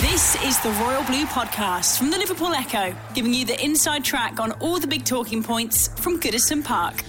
[0.00, 4.38] This is the Royal Blue Podcast from the Liverpool Echo, giving you the inside track
[4.38, 7.02] on all the big talking points from Goodison Park.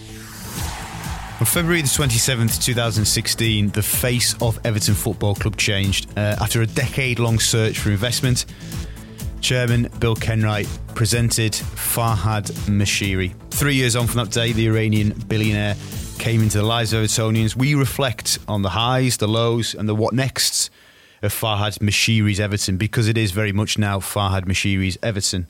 [1.39, 6.09] On February the 27th, 2016, the face of Everton Football Club changed.
[6.17, 8.47] Uh, after a decade long search for investment,
[9.39, 13.35] Chairman Bill Kenwright presented Farhad Moshiri.
[13.51, 15.75] Three years on from that day, the Iranian billionaire
[16.17, 17.55] came into the lives of Evertonians.
[17.55, 20.71] We reflect on the highs, the lows, and the what nexts
[21.21, 25.47] of Farhad Moshiri's Everton because it is very much now Farhad Moshiri's Everton.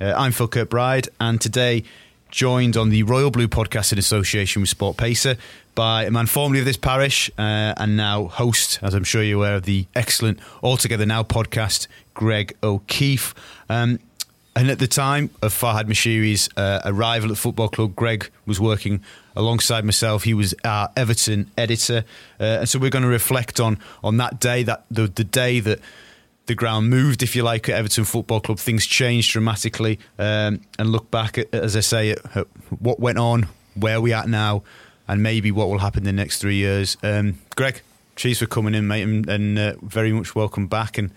[0.00, 1.84] Uh, I'm Phil Kirkbride, and today
[2.30, 5.38] joined on the Royal Blue podcast in association with SportPesa
[5.74, 9.38] by a man formerly of this parish uh, and now host, as I'm sure you're
[9.38, 13.34] aware, of the excellent All Together Now podcast, Greg O'Keeffe.
[13.68, 13.98] Um,
[14.54, 19.02] and at the time of Farhad Moshiri's uh, arrival at football club, Greg was working
[19.34, 20.24] alongside myself.
[20.24, 22.04] He was our Everton editor,
[22.38, 25.60] uh, and so we're going to reflect on on that day, that the, the day
[25.60, 25.80] that
[26.46, 28.58] the ground moved, if you like, at Everton Football Club.
[28.58, 32.46] Things changed dramatically, um, and look back, at, as I say, at, at
[32.78, 34.64] what went on, where we at now,
[35.08, 36.96] and maybe what will happen in the next three years.
[37.02, 37.80] Um, Greg,
[38.16, 40.98] cheers for coming in, mate, and, and uh, very much welcome back.
[40.98, 41.10] And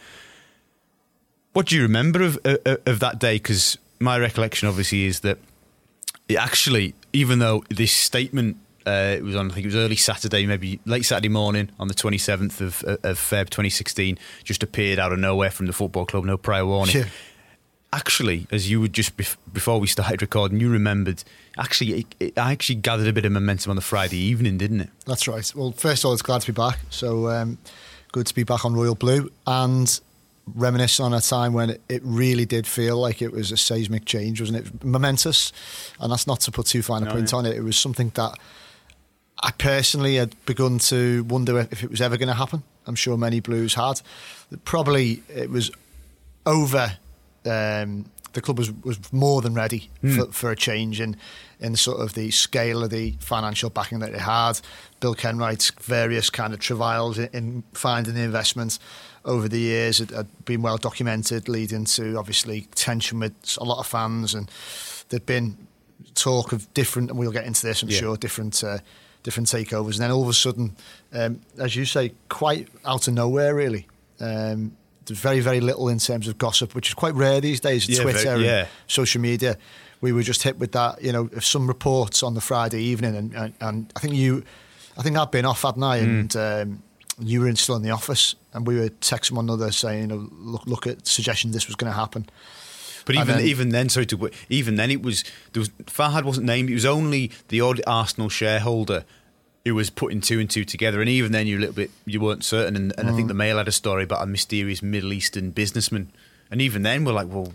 [1.56, 3.36] what do you remember of of, of that day?
[3.36, 5.38] Because my recollection, obviously, is that
[6.28, 9.96] it actually, even though this statement uh, it was on, I think it was early
[9.96, 15.12] Saturday, maybe late Saturday morning on the 27th of, of Feb 2016, just appeared out
[15.12, 17.06] of nowhere from the football club, no prior warning.
[17.94, 21.24] Actually, as you would just bef- before we started recording, you remembered.
[21.58, 24.90] Actually, it, it actually gathered a bit of momentum on the Friday evening, didn't it?
[25.06, 25.50] That's right.
[25.56, 26.78] Well, first of all, it's glad to be back.
[26.90, 27.58] So um,
[28.12, 30.00] good to be back on Royal Blue and
[30.54, 34.40] reminisce on a time when it, really did feel like it was a seismic change,
[34.40, 34.84] wasn't it?
[34.84, 35.52] Momentous,
[36.00, 37.38] and that's not to put too fine a No, point yeah.
[37.38, 37.56] on it.
[37.56, 38.38] It was something that
[39.42, 42.64] I personally had begun to wonder if it was ever going to happen.
[42.88, 44.02] I'm sure many Blues had.
[44.64, 45.72] Probably it was
[46.46, 46.98] over.
[47.46, 51.16] Um, the club was, was more than ready for, for a change in
[51.60, 54.60] in sort of the scale of the financial backing that it had.
[55.00, 58.78] Bill Kenwright's various kind of travails in, in finding the investment
[59.26, 63.80] over the years had, had been well documented, leading to obviously tension with a lot
[63.80, 64.50] of fans, and
[65.10, 65.58] there'd been
[66.14, 68.00] talk of different, and we'll get into this, I'm Yeah.
[68.00, 68.64] sure, different.
[68.64, 68.80] Uh,
[69.24, 70.76] Different takeovers, and then all of a sudden,
[71.12, 73.88] um, as you say, quite out of nowhere, really.
[74.20, 74.78] Um,
[75.08, 77.90] there's very, very little in terms of gossip, which is quite rare these days.
[77.90, 79.58] Yeah, Twitter, very- and social media.
[80.00, 83.34] We were just hit with that, you know, some reports on the Friday evening, and,
[83.34, 84.44] and, and I think you,
[84.96, 86.02] I think I'd been off, hadn't I?
[86.02, 86.06] Hmm.
[86.20, 86.84] And um,
[87.20, 90.08] you were in, still in the office, and we were texting one another saying, you
[90.08, 92.28] know, look, look at suggestion this was going to happen.
[93.06, 95.24] But even then- even then, sorry to even then, it was
[95.54, 96.70] there was Farhad wasn't named.
[96.70, 99.06] It was only the odd Arsenal shareholder
[99.64, 101.02] who was putting two and two together.
[101.02, 102.76] And even then, you a little bit you weren't certain.
[102.76, 103.16] And, and I Mm.
[103.16, 106.12] think the Mail had a story about a mysterious Middle Eastern businessman.
[106.52, 107.54] And even then, we're like, well,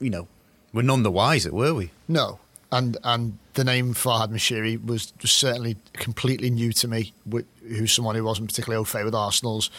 [0.00, 0.28] you know,
[0.72, 1.90] we're none the wiser, were we?
[2.08, 2.40] No,
[2.72, 7.12] and and the name Farhad Moshiri was, was certainly completely new to me.
[7.30, 9.70] wh- Who's someone who wasn't particularly au fait with Arsenal's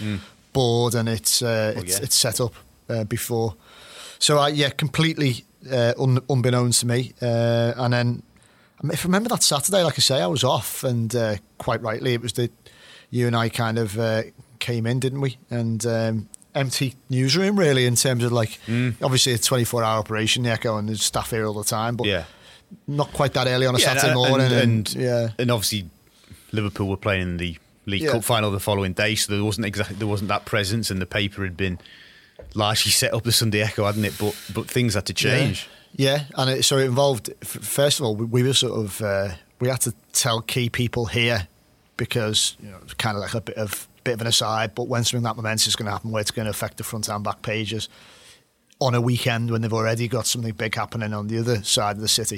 [0.53, 2.03] board and its uh, Well, its, yeah.
[2.03, 2.53] its set up
[2.89, 3.55] uh, before.
[4.19, 7.13] So I yeah, completely uh, un, unbeknownst to me.
[7.21, 8.23] Uh, and then
[8.91, 12.13] if I remember that Saturday, like I say, I was off, and uh, quite rightly,
[12.13, 12.49] it was the
[13.09, 14.23] you and I kind of uh,
[14.59, 15.37] came in, didn't we?
[15.49, 18.59] And um, empty newsroom really in terms of like
[19.01, 22.07] obviously a 24 hour operation the echo and there's staff here all the time but
[22.07, 22.23] Yeah.
[22.87, 24.45] not quite that early on a Yeah, Saturday and- morning.
[24.47, 25.89] and, And, and, yeah, and obviously
[26.53, 28.11] Liverpool were playing in the League Yeah.
[28.11, 31.05] Cup final the following day, so there wasn't exactly there wasn't that presence, and the
[31.05, 31.79] paper had been
[32.53, 34.13] largely set up the Sunday Echo, hadn't it?
[34.19, 35.67] But but things had to change.
[35.95, 37.31] yeah, and it, so it involved.
[37.43, 39.29] First of all, we, we were sort of uh,
[39.59, 41.47] we had to tell key people here
[41.97, 44.75] because you know it's kind of like a bit of bit of an aside.
[44.75, 46.83] But when something that momentous is going to happen, where it's going to affect the
[46.83, 47.89] front and back pages
[48.81, 52.01] on a weekend when they've already got something big happening on the other side of
[52.01, 52.35] the city,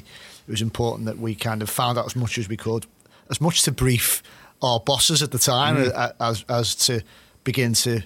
[0.47, 2.85] it was important that we kind of found out as much as we could,
[3.31, 4.21] as much to brief
[4.61, 7.01] our bosses at the time a- as as to
[7.43, 8.01] begin to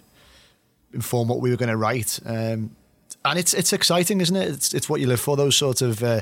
[0.94, 2.20] inform what we were going to write.
[2.26, 2.76] Um,
[3.24, 4.50] and it's it's exciting, isn't it?
[4.50, 5.38] It's it's what you live for.
[5.38, 6.22] Those sort of uh,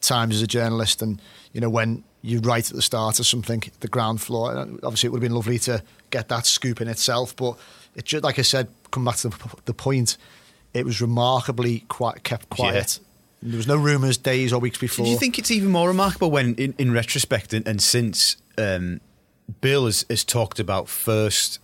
[0.00, 1.20] times as a journalist, and
[1.52, 4.50] you know when you write at the start of something, the ground floor.
[4.82, 7.58] Obviously, it would have been lovely to get that scoop in itself, but
[7.94, 9.36] it just like I said, come back to the,
[9.66, 10.16] the point,
[10.72, 12.98] it was remarkably quite kept quiet.
[13.42, 15.04] There was no rumours days or weeks before.
[15.04, 19.00] Do you think it's even more remarkable when, in, in retrospect, and, and since um,
[19.60, 21.58] Bill has, has talked about first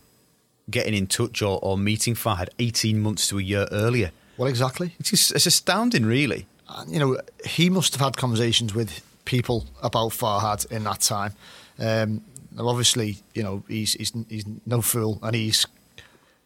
[0.71, 4.13] getting in touch or, or meeting Farhad 18 months to a year earlier?
[4.37, 4.95] Well, exactly.
[4.99, 6.47] It's, just, it's astounding, really.
[6.69, 11.33] And, you know, he must have had conversations with people about Farhad in that time.
[11.79, 12.23] Um,
[12.53, 15.67] now, obviously, you know, he's, he's he's no fool, and he's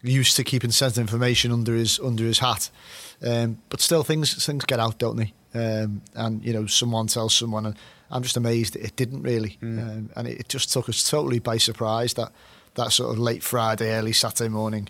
[0.03, 2.71] used to keeping sensitive information under his under his hat.
[3.23, 5.33] Um, but still, things things get out, don't they?
[5.55, 7.77] Um, and you know, someone tells someone, and
[8.11, 9.79] I'm just amazed it didn't really, mm.
[9.79, 12.33] um, and it, just took us totally by surprise that
[12.75, 14.89] that sort of late Friday, early Saturday morning,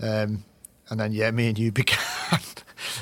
[0.00, 0.44] um,
[0.88, 1.98] and then yeah, me and you began.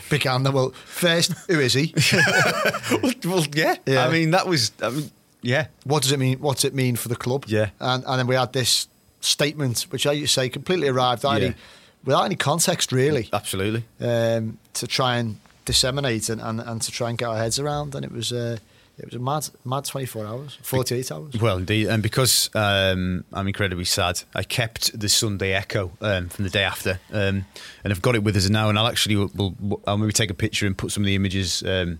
[0.09, 1.93] began the well first who is he?
[3.03, 3.77] Well, well yeah.
[3.87, 4.07] yeah.
[4.07, 5.11] i mean that was I mean,
[5.43, 5.67] yeah.
[5.85, 7.45] What does it mean what's it mean for the club?
[7.49, 7.71] Yeah.
[7.81, 8.89] And and then we had this
[9.21, 11.35] statement which as you say completely arrived yeah.
[11.35, 11.55] any,
[12.05, 13.29] without any context really.
[13.33, 13.85] Absolutely.
[14.01, 17.95] Um, to try and disseminate and, and, and to try and get our heads around.
[17.95, 18.59] And it was uh,
[18.99, 21.41] it was a mad, mad 24 hours, 48 hours.
[21.41, 21.89] Well, indeed.
[21.89, 26.63] And because um, I'm incredibly sad, I kept the Sunday Echo um, from the day
[26.63, 27.01] after.
[27.13, 27.45] Um,
[27.83, 28.69] and I've got it with us now.
[28.69, 31.17] And I'll actually, we'll, we'll, I'll maybe take a picture and put some of the
[31.17, 31.99] images um,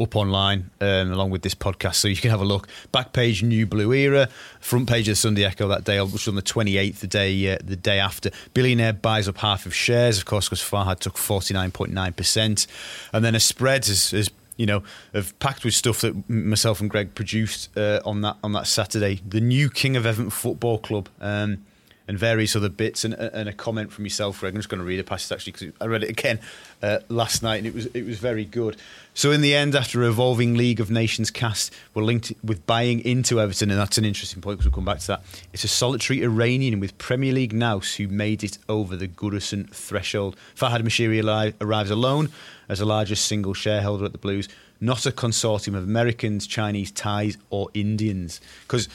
[0.00, 2.66] up online um, along with this podcast so you can have a look.
[2.90, 4.28] Back page, New Blue Era.
[4.60, 7.52] Front page of the Sunday Echo that day, which was on the 28th, the day,
[7.54, 8.30] uh, the day after.
[8.54, 12.66] Billionaire buys up half of shares, of course, because Farhad took 49.9%.
[13.12, 16.90] And then a spread has, has you know, have packed with stuff that myself and
[16.90, 19.20] Greg produced uh, on that on that Saturday.
[19.26, 21.08] The new King of Everton Football Club.
[21.20, 21.64] Um,
[22.06, 24.54] and various other bits, and, and, a comment from yourself, Greg.
[24.54, 26.38] I'm just going to read a passage actually because I read it again
[26.82, 28.76] uh, last night, and it was it was very good.
[29.14, 33.00] So in the end, after a evolving League of Nations cast, we're linked with buying
[33.00, 35.22] into Everton, and that's an interesting point because we'll come back to that.
[35.52, 40.36] It's a solitary Iranian with Premier League nous who made it over the Goodison threshold.
[40.56, 42.30] Farhad Moshiri arrives alone
[42.68, 44.48] as the largest single shareholder at the Blues,
[44.80, 48.40] not a consortium of Americans, Chinese, Thais, or Indians.
[48.62, 48.88] Because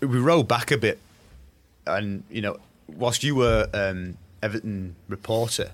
[0.00, 0.98] we roll back a bit,
[1.86, 2.56] and you know,
[2.88, 5.72] whilst you were um, Everton reporter,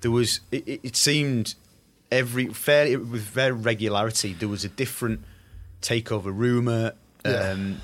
[0.00, 1.54] there was it, it seemed
[2.10, 5.20] every fairly with very regularity there was a different
[5.82, 6.92] takeover rumor.
[7.24, 7.50] Yeah.
[7.50, 7.80] Um,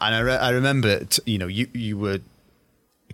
[0.00, 2.20] and I, re- I remember, t- you know, you you were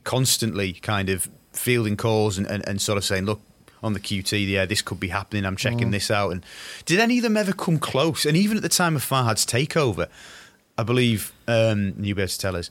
[0.04, 3.40] constantly kind of fielding calls and, and, and sort of saying, look,
[3.82, 5.44] on the QT, yeah, this could be happening.
[5.44, 5.92] I'm checking mm.
[5.92, 6.30] this out.
[6.32, 6.44] And
[6.84, 8.26] did any of them ever come close?
[8.26, 10.08] And even at the time of Farhad's takeover,
[10.76, 12.70] I believe um, you'll be able to tell us.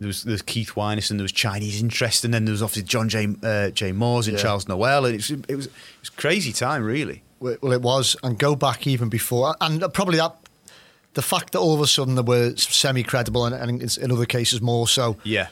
[0.00, 2.62] There was, there was Keith Wyness and there was Chinese interest, and then there was
[2.62, 3.28] obviously John J.
[3.42, 3.92] Uh, J.
[3.92, 4.42] Moores and yeah.
[4.42, 7.22] Charles Noell, and it was, it was it was crazy time, really.
[7.38, 10.34] Well, it was, and go back even before, and probably that
[11.14, 14.26] the fact that all of a sudden there were semi credible, and, and in other
[14.26, 15.16] cases more so.
[15.22, 15.48] Yeah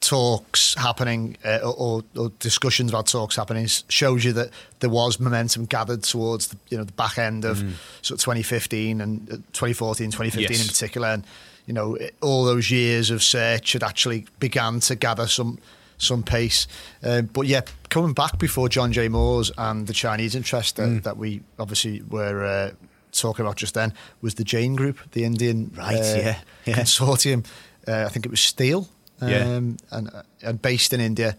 [0.00, 5.64] talks happening uh, or, or, discussions about talks happening shows you that there was momentum
[5.64, 7.72] gathered towards the, you know the back end of mm.
[8.00, 10.62] sort of 2015 and uh, 2014 2015 yes.
[10.62, 11.24] in particular and
[11.68, 15.58] you know all those years of search had actually began to gather some
[15.98, 16.66] some pace
[17.04, 21.02] um, but yeah coming back before John J Moores and the Chinese interest that, mm.
[21.04, 22.70] that we obviously were uh,
[23.12, 23.92] talking about just then
[24.22, 26.74] was the Jain Group the Indian right uh, yeah, yeah.
[26.74, 27.46] consortium
[27.86, 28.88] uh, I think it was Steel
[29.20, 30.10] um, and,
[30.42, 31.36] and based in India.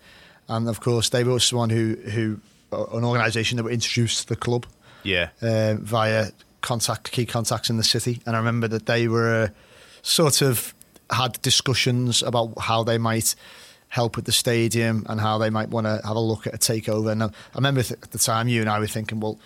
[0.48, 2.40] And of course, they were someone who, who
[2.72, 4.66] an organisation that were introduced to the club.
[5.04, 5.30] Yeah.
[5.42, 8.22] Uh, via contact, key contacts in the city.
[8.26, 9.48] And I remember that they were uh,
[10.10, 10.74] sort of
[11.12, 13.36] had discussions about how they might
[13.90, 16.58] help with the stadium and how they might want to have a look at a
[16.58, 17.12] takeover.
[17.12, 19.40] And I, I remember th- at the time you and I were thinking, well,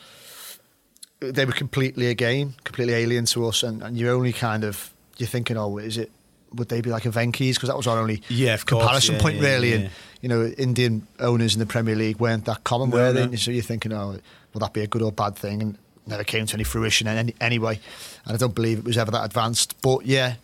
[1.20, 5.28] they were completely again, completely alien to us, and, and you're only kind of you're
[5.28, 6.12] thinking, oh, is it
[6.54, 7.58] would they be like a Venky's?
[7.58, 9.74] Because that was our only yeah, comparison yeah, point, yeah, really.
[9.74, 9.90] And
[10.22, 13.28] you know, Indian owners in the Premier League weren't that common, no, were they?
[13.28, 13.36] No.
[13.36, 14.20] So you're thinking, oh,
[14.54, 15.62] will that be a good or bad thing?
[15.62, 17.80] And never came to any fruition any, anyway.
[18.26, 19.82] And I don't believe it was ever that advanced.
[19.82, 20.36] But yeah,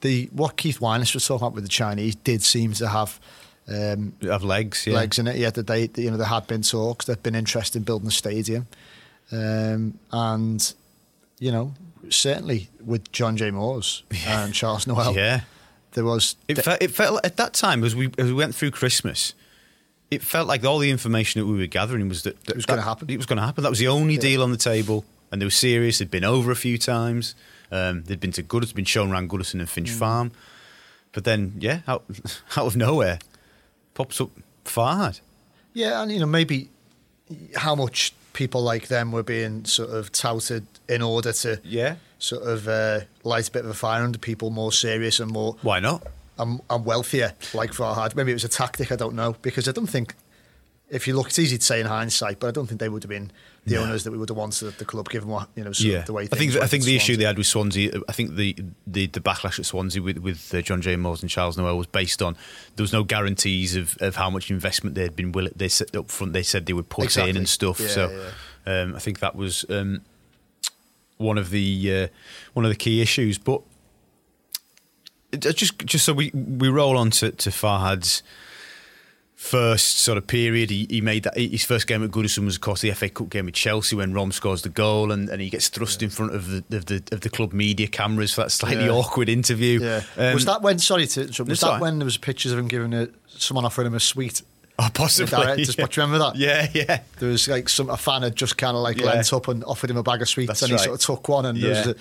[0.00, 3.20] the what Keith Wyness was talking about with the Chinese did seem to have.
[3.68, 4.94] Um, have legs, yeah.
[4.94, 5.36] legs in it.
[5.36, 7.04] Yeah, that they, you know, there had been talks.
[7.04, 8.66] They've been interested in building a stadium,
[9.30, 10.74] um, and
[11.38, 11.72] you know,
[12.08, 13.52] certainly with John J.
[13.52, 15.14] Moores and Charles Noell.
[15.14, 15.42] yeah.
[15.92, 16.34] There was.
[16.48, 19.32] It, fe- it felt at that time as we as we went through Christmas,
[20.12, 22.66] it felt like all the information that we were gathering was that, that it was
[22.66, 23.08] going to happen.
[23.08, 23.62] It was going to happen.
[23.62, 24.20] That was the only yeah.
[24.20, 25.98] deal on the table, and they were serious.
[25.98, 27.34] They'd been over a few times.
[27.70, 28.62] Um, they'd been to Good.
[28.62, 29.98] It's been shown around Goodison and Finch mm.
[29.98, 30.32] Farm,
[31.12, 32.04] but then yeah, out
[32.56, 33.20] out of nowhere,
[33.94, 34.28] pops up
[34.66, 35.20] Farhad.
[35.72, 36.68] Yeah, and you know maybe
[37.56, 42.42] how much people like them were being sort of touted in order to yeah sort
[42.42, 45.80] of uh, light a bit of a fire under people more serious and more why
[45.80, 46.06] not
[46.42, 48.14] and, and wealthier like Farhad.
[48.16, 50.14] Maybe it was a tactic, I don't know, because I don't think
[50.90, 53.02] if you look, it's easy to say in hindsight, but I don't think they would
[53.02, 53.32] have been
[53.64, 53.82] the No.
[53.84, 56.12] owners that we would have wanted at the club, given what you know, Yeah, the
[56.12, 58.54] way I think I think the issue they had with Swansea, I think the
[58.86, 60.96] the, the backlash at Swansea with with uh, John J.
[60.96, 62.36] Moores and Charles Noell was based on
[62.76, 65.52] there was no guarantees of, of how much investment they'd been willing.
[65.56, 67.30] They said up front they said they would put Exactly.
[67.30, 67.80] in and stuff.
[67.80, 68.30] Yeah, so
[68.66, 70.02] Um, I think that was um,
[71.16, 72.08] one of the uh,
[72.52, 73.38] one of the key issues.
[73.38, 73.62] But
[75.38, 78.22] just just so we we roll on to, to Farhad's
[79.34, 80.70] first sort of period.
[80.70, 83.28] He, he made that his first game at Goodison was of course the FA Cup
[83.30, 86.34] game with Chelsea when Rom scores the goal and, and he gets thrust in front
[86.34, 88.92] of the, of the of the club media cameras for that slightly Yeah.
[88.92, 89.80] awkward interview.
[89.80, 90.02] Yeah.
[90.16, 90.78] Um, was that when?
[90.78, 91.22] Sorry to.
[91.22, 91.80] interrupt, Was that right.
[91.80, 94.42] when there was pictures of him giving a, someone offering him a sweet?
[94.78, 95.30] oh, possibly?
[95.30, 95.84] The directors, yeah.
[95.84, 96.36] but do you remember that?
[96.36, 97.00] Yeah, yeah.
[97.18, 99.06] There was like some a fan had just kind of like Yeah.
[99.06, 100.80] leant up and offered him a bag of sweets, That's and right.
[100.80, 101.94] he sort of took one, and there was a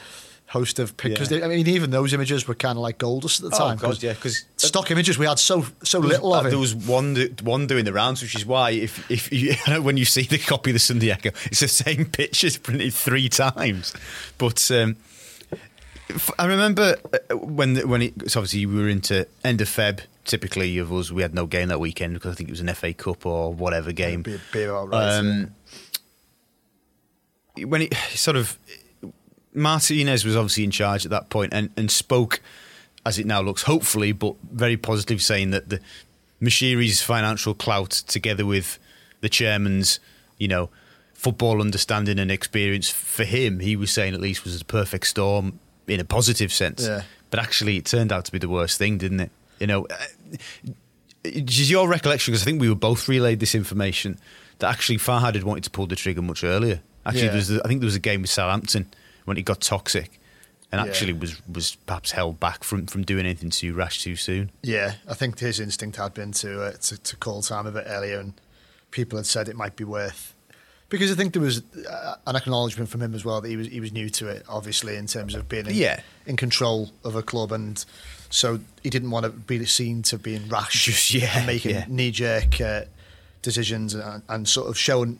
[0.51, 1.31] host of pictures.
[1.31, 1.45] Yeah.
[1.45, 3.77] I mean, even those images were kind of like goldust at the Oh, time.
[3.77, 6.49] God, yeah, 'cause- stock images we had so so little of it.
[6.49, 10.05] There was one one doing the rounds, which is why if if you, when you
[10.05, 13.93] see the copy of the Sunday Echo, it's the same pictures printed three times.
[14.37, 14.97] But um,
[16.37, 16.97] I remember
[17.31, 20.01] uh, when when it, it's obviously we were into end of Feb.
[20.25, 22.71] Typically, of us, we had no game that weekend because I think it was an
[22.75, 24.21] FA Cup or whatever game.
[24.21, 25.15] Be, be about right.
[25.17, 25.55] Um,
[27.57, 28.57] when it sort of
[29.53, 32.41] Martinez was obviously in charge at that point and, and spoke,
[33.05, 35.79] as it now looks, hopefully, but very positive, saying that the
[36.41, 38.79] Moshiri's financial clout, together with
[39.21, 39.99] the chairman's,
[40.37, 40.69] you know,
[41.13, 45.59] football understanding and experience for him, he was saying at least was a perfect storm
[45.87, 46.85] in a positive sense.
[46.87, 47.03] Yeah.
[47.29, 49.31] But actually, it turned out to be the worst thing, didn't it?
[49.59, 50.71] You know, uh,
[51.23, 52.31] is your recollection?
[52.31, 54.17] Because I think we were both relayed this information
[54.59, 56.81] that actually Farhad had wanted to pull the trigger much earlier.
[57.05, 57.27] Actually, Yeah.
[57.29, 58.87] there was, I think there was a game with Southampton
[59.25, 60.19] when it got toxic,
[60.71, 60.89] and Yeah.
[60.89, 64.51] actually was was perhaps held back from from doing anything too rash too soon.
[64.63, 67.85] yeah, I think his instinct had been to, uh, to to call time a bit
[67.87, 68.33] earlier, and
[68.91, 70.33] people had said it might be worth.
[70.89, 73.67] Because I think there was uh, an acknowledgement from him as well that he was
[73.67, 76.01] he was new to it, obviously in terms of being in, Yeah.
[76.25, 77.83] in control of a club, and
[78.29, 81.85] so he didn't want to be seen to being rash, Just- yeah, and making yeah.
[81.87, 82.81] knee jerk uh,
[83.41, 85.17] decisions and, and sort of showing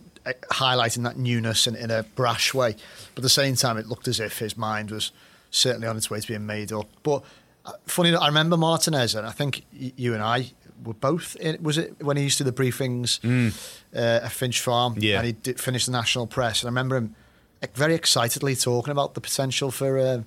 [0.52, 2.74] highlighting that newness in, in a brash way.
[3.16, 5.12] But at the same time, it looked as if his mind was
[5.50, 6.88] certainly on its way to being made up.
[7.04, 7.24] But
[7.66, 10.52] uh, funny, enough, I remember Martinez, and I think y- you and I
[10.84, 11.36] were both.
[11.38, 13.20] In, was it when he used to do the briefings
[13.96, 14.96] uh, at Finch Farm?
[14.96, 15.02] Mm.
[15.04, 15.18] Yeah.
[15.18, 17.16] and he did finish the national press, and I remember him
[17.76, 19.98] very excitedly talking about the potential for.
[20.00, 20.22] Uh,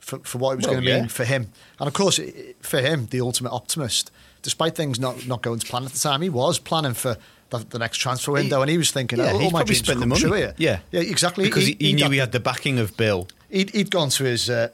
[0.00, 1.00] for, for what it was Well, going to yeah.
[1.00, 4.10] mean for him, and of course, it- for him, the ultimate optimist.
[4.42, 7.16] Despite things not, not going to plan at the time, he was planning for
[7.50, 9.74] the, the next transfer window, and he was thinking, Yeah, "Oh, he's all my probably
[9.76, 10.20] spent the money.
[10.20, 11.44] true here." Yeah, yeah, exactly.
[11.44, 13.28] because he, he he'd knew had- he had the backing of Bill.
[13.50, 14.68] He'd, he'd gone to his uh,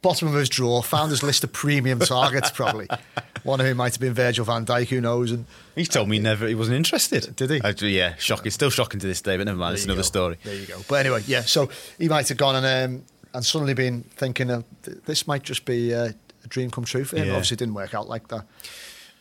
[0.00, 2.88] bottom of his drawer, found his list of premium targets, probably.
[3.44, 5.32] One of whom might have been Virgil van Dijk, who knows?
[5.32, 7.34] And He's told me never he wasn't interested.
[7.34, 7.60] Did he?
[7.62, 8.50] Actually, yeah, shocking.
[8.52, 9.74] Still shocking to this day, but never mind.
[9.74, 10.06] It's there another go.
[10.06, 10.38] story.
[10.44, 10.80] There you go.
[10.88, 11.40] But anyway, yeah.
[11.42, 11.68] So
[11.98, 15.64] he might have gone and um, and suddenly been thinking, uh, th- this might just
[15.64, 16.10] be uh,
[16.44, 17.26] a dream come true for him.
[17.26, 17.32] Yeah.
[17.32, 18.44] Obviously, it didn't work out like that.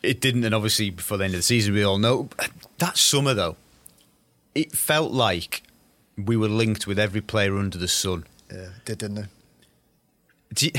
[0.03, 2.29] It didn't, and obviously before the end of the season, we all know
[2.79, 3.55] that summer though,
[4.55, 5.63] it felt like
[6.17, 8.25] we were linked with every player under the sun.
[8.51, 9.27] Yeah, did, didn't?
[10.53, 10.72] Do you-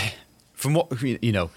[0.53, 1.51] from what you know,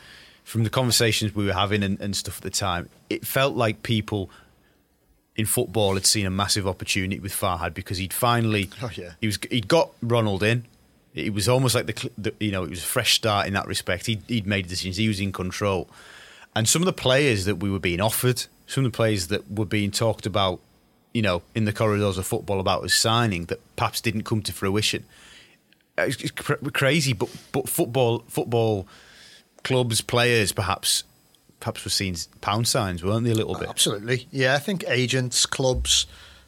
[0.44, 3.84] from the conversations we were having and, and stuff at the time, it felt like
[3.84, 4.30] people
[5.36, 9.12] in football had seen a massive opportunity with Farhad because he'd finally, Oh, yeah.
[9.22, 10.66] he was he'd got Ronald in.
[11.14, 13.68] It was almost like the, the you know it was a fresh start in that
[13.68, 14.06] respect.
[14.06, 14.98] He'd, he'd made decisions.
[14.98, 15.88] He was in control,
[16.56, 19.52] and some of the players that we were being offered, some of the players that
[19.52, 20.60] were being talked about,
[21.14, 24.54] you know, in the corridors of football about us signing that perhaps didn't come to
[24.54, 25.04] fruition.
[25.98, 28.88] It's, it's cr- crazy, but but football football
[29.64, 31.04] clubs players perhaps
[31.60, 33.32] perhaps were seeing pound signs, weren't they?
[33.32, 33.70] A little bit.
[33.70, 34.28] Absolutely.
[34.32, 36.06] Yeah, I think agents, clubs,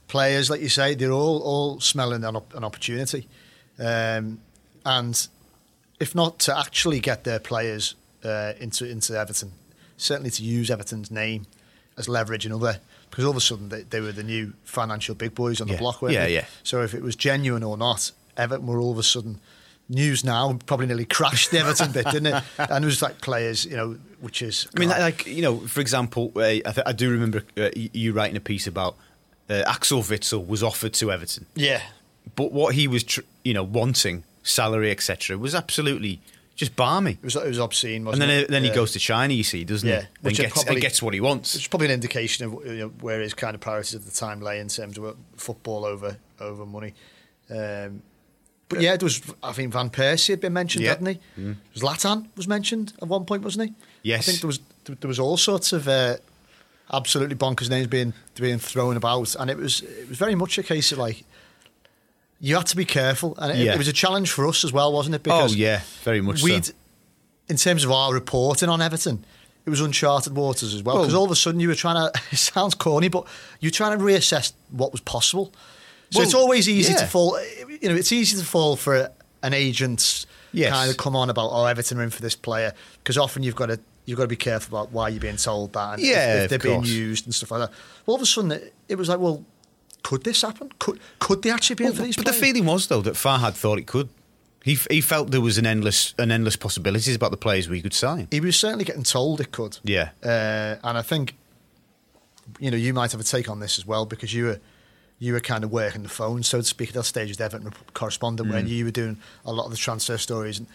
[0.08, 3.28] players, like you say, they're all all smelling an, an opportunity,
[3.80, 4.40] um,
[4.86, 5.28] and
[6.00, 9.52] if not to actually get their players uh, into into Everton,
[9.98, 11.46] certainly to use Everton's name
[11.98, 12.80] as leverage and other.
[13.10, 15.74] Because all of a sudden they, they were the new financial big boys on Yeah.
[15.76, 16.34] the block, weren't Yeah, they?
[16.36, 16.46] yeah.
[16.64, 19.40] So if it was genuine or not, Everton were all of a sudden
[19.90, 22.44] news now probably nearly crashed the Everton bit, didn't it?
[22.58, 25.80] And it was like players, you know, which is I mean, like you know, for
[25.80, 28.98] example, uh, I, th- I do remember uh, you writing a piece about
[29.50, 31.82] uh, Axel Witsel was offered to Everton, yeah,
[32.36, 36.20] but what he was, tr- you know, wanting salary, etc., was absolutely
[36.58, 37.12] just balmy.
[37.12, 38.50] it was it was obscene, And wasn't then it?
[38.50, 40.08] then he goes to China, you see, doesn't Yeah, he?
[40.08, 41.56] And which are gets, probably- and gets what he wants.
[41.56, 44.42] It's probably an indication of you know, where his kind of priorities at the time
[44.42, 46.94] lay in terms of football over over money.
[47.50, 48.02] Um,
[48.70, 49.22] but yeah, there was.
[49.42, 50.90] I think Van Persie had been mentioned, Yeah.
[50.96, 51.56] hadn't he?
[51.74, 53.76] Was Latan was mentioned at one point, wasn't he?
[54.04, 54.28] Yes.
[54.28, 56.18] I think there was there was all sorts of uh,
[56.92, 60.64] absolutely bonkers names being being thrown about, and it was it was very much a
[60.64, 61.24] case of like
[62.40, 63.74] you had to be careful, and it, Yeah.
[63.74, 65.22] it was a challenge for us as well, wasn't it?
[65.30, 66.74] Oh yeah, very much we'd, so.
[67.50, 69.26] in terms of our reporting on Everton,
[69.66, 70.96] it was uncharted waters as well.
[70.96, 73.26] Well- Because all of a sudden you were trying to, it sounds corny, but
[73.60, 75.52] you're trying to reassess what was possible.
[76.12, 77.00] So Well, it's always easy yeah.
[77.00, 77.38] to fall,
[77.82, 79.12] you know, it's easy to fall for
[79.44, 80.72] an agent's Yes.
[80.74, 82.74] kind of come on about, oh, Everton are in for this player.
[83.04, 85.74] Because often you've got to, you've got to be careful about why you're being told
[85.74, 87.70] that and if- Yeah, if, of they're being used and stuff like that.
[88.06, 89.44] Well, all of a sudden it, it was like, well,
[90.08, 90.72] could this happen?
[90.80, 93.54] Could could they actually be in for these but the feeling was though that Farhad
[93.56, 94.08] thought it could.
[94.64, 97.94] He, he felt there was an endless an endless possibilities about the players we could
[97.94, 98.28] sign.
[98.32, 99.78] he was certainly getting told it could.
[99.84, 100.10] Yeah.
[100.24, 101.36] Uh, and I think,
[102.60, 104.60] you know, you might have a take on this as well because you were
[105.20, 107.72] you were kind of working the phone, so to speak, at that stage as Everton
[107.94, 108.54] correspondent Mm.
[108.54, 110.58] when you were doing a lot of the transfer stories.
[110.60, 110.68] And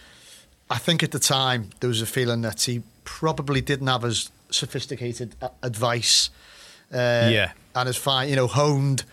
[0.68, 4.30] I think at the time there was a feeling that he probably didn't have as
[4.50, 6.30] sophisticated advice.
[6.92, 7.52] Uh, Yeah.
[7.74, 9.04] And as fine, you know, honed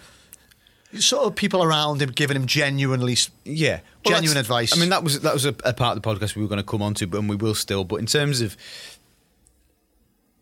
[0.97, 4.75] sort of people around him giving him genuinely Yeah, Genuine advice.
[4.75, 6.59] I mean, that was that was a, a part of the podcast we were going
[6.59, 7.83] to come on to, but and we will still.
[7.83, 8.57] But in terms of,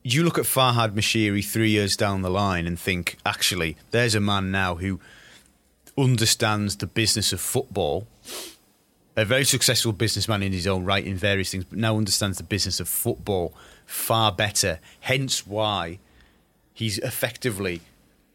[0.03, 4.21] you look at Farhad Moshiri three years down the line and think, actually, there's a
[4.21, 4.99] man now who
[5.97, 8.07] understands the business of football.
[9.17, 12.43] A very successful businessman in his own right in various things, but now understands the
[12.43, 13.53] business of football
[13.85, 14.79] far better.
[15.01, 15.97] Hence why
[16.77, 17.81] he's effectively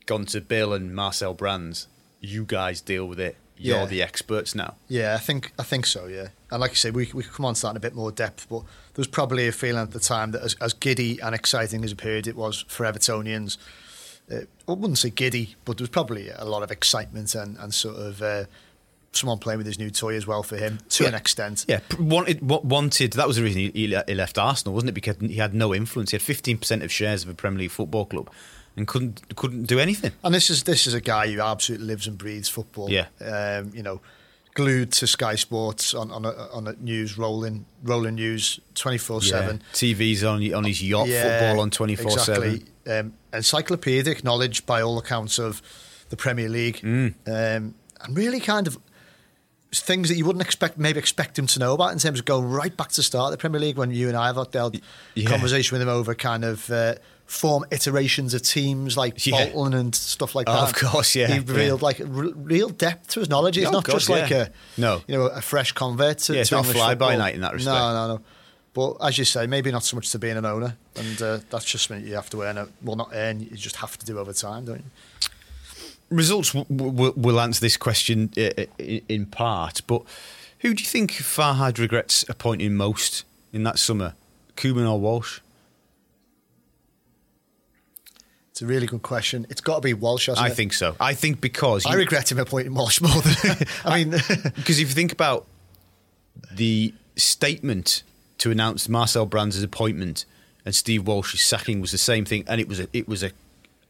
[0.06, 1.87] gone to Bill and Marcel Brands.
[2.20, 3.37] You guys deal with it.
[3.56, 3.87] You're Yeah.
[3.87, 4.75] the experts now.
[4.88, 6.06] Yeah, I think I think so.
[6.06, 7.94] Yeah, and like I say, we we could come on to that in a bit
[7.94, 8.61] more depth, but
[8.94, 11.92] there was probably a feeling at the time that as, as giddy and exciting as
[11.92, 13.58] a period it was for Evertonians,
[14.32, 17.72] uh, I wouldn't say giddy, but there was probably a lot of excitement and and
[17.72, 18.44] sort of uh,
[19.12, 21.64] someone playing with his new toy as well for him to an extent.
[21.69, 23.12] Yeah, wanted, wanted.
[23.14, 23.71] That was the reason he,
[24.07, 24.92] he left Arsenal, wasn't it?
[24.95, 26.11] Because he had no influence.
[26.11, 28.31] He had fifteen percent of shares of a Premier League football club,
[28.76, 30.12] and couldn't couldn't do anything.
[30.25, 32.90] And this is this is a guy who absolutely lives and breathes football.
[32.90, 33.07] Yeah.
[33.21, 34.01] um, you know,
[34.55, 39.20] glued to Sky Sports on on a, on a news rolling rolling news twenty four
[39.20, 39.62] seven.
[39.75, 42.66] TV's on on his yacht, football on twenty four seven.
[42.87, 45.61] Um, encyclopedic knowledge by all accounts of
[46.09, 47.14] the Premier League, Mm.
[47.27, 48.79] um, and really kind of
[49.74, 52.44] things that you wouldn't expect maybe expect him to know about in terms of going
[52.44, 54.52] right back to the start of the Premier League when you and I have had
[54.52, 54.80] the
[55.14, 55.28] Yeah.
[55.30, 59.46] conversation with him over kind of uh, form iterations of teams like Yeah.
[59.50, 60.70] Bolton and stuff like Oh, that.
[60.70, 61.85] of course, yeah, He revealed yeah.
[61.87, 63.56] like r- real depth to his knowledge.
[63.56, 64.48] He's Oh, not God, just like yeah.
[64.76, 65.02] a No.
[65.06, 67.54] you know a fresh convert to, Yeah, it's to not English fly-by night in that
[67.54, 67.74] respect.
[67.74, 68.20] No, no, no.
[68.74, 71.64] But as you say, maybe not so much to being an owner, and uh, that's
[71.64, 72.56] just something you have to earn.
[72.82, 75.28] Well, not earn, you just have to do over time, don't you?
[76.12, 80.03] Results w- w- will answer this question uh, in part, but
[80.61, 84.14] who do you think Farhad regrets appointing most in that summer,
[84.57, 85.40] Koeman or Walsh?
[88.51, 89.46] It's a really good question.
[89.48, 90.51] It's got to be Walsh, I it?
[90.55, 90.94] think so.
[91.01, 93.66] I think because I you- regret him appointing Walsh more than.
[93.85, 95.46] I mean, Because if you think about
[96.55, 98.03] the statement
[98.38, 100.27] to announce Marcel Brands' appointment
[100.66, 103.31] and Steve Walsh's sacking was the same thing, and it was a, it was a,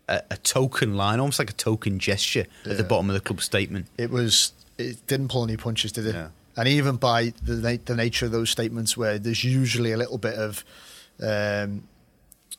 [0.09, 3.41] a, a token line, almost like a token gesture at the bottom of the club
[3.41, 3.87] statement.
[3.99, 4.53] it was.
[4.79, 6.15] It didn't pull any punches, did it?
[6.15, 6.29] Yeah.
[6.57, 10.19] And even by the na- the nature of those statements, where there's usually a little
[10.19, 10.65] bit of
[11.23, 11.85] um,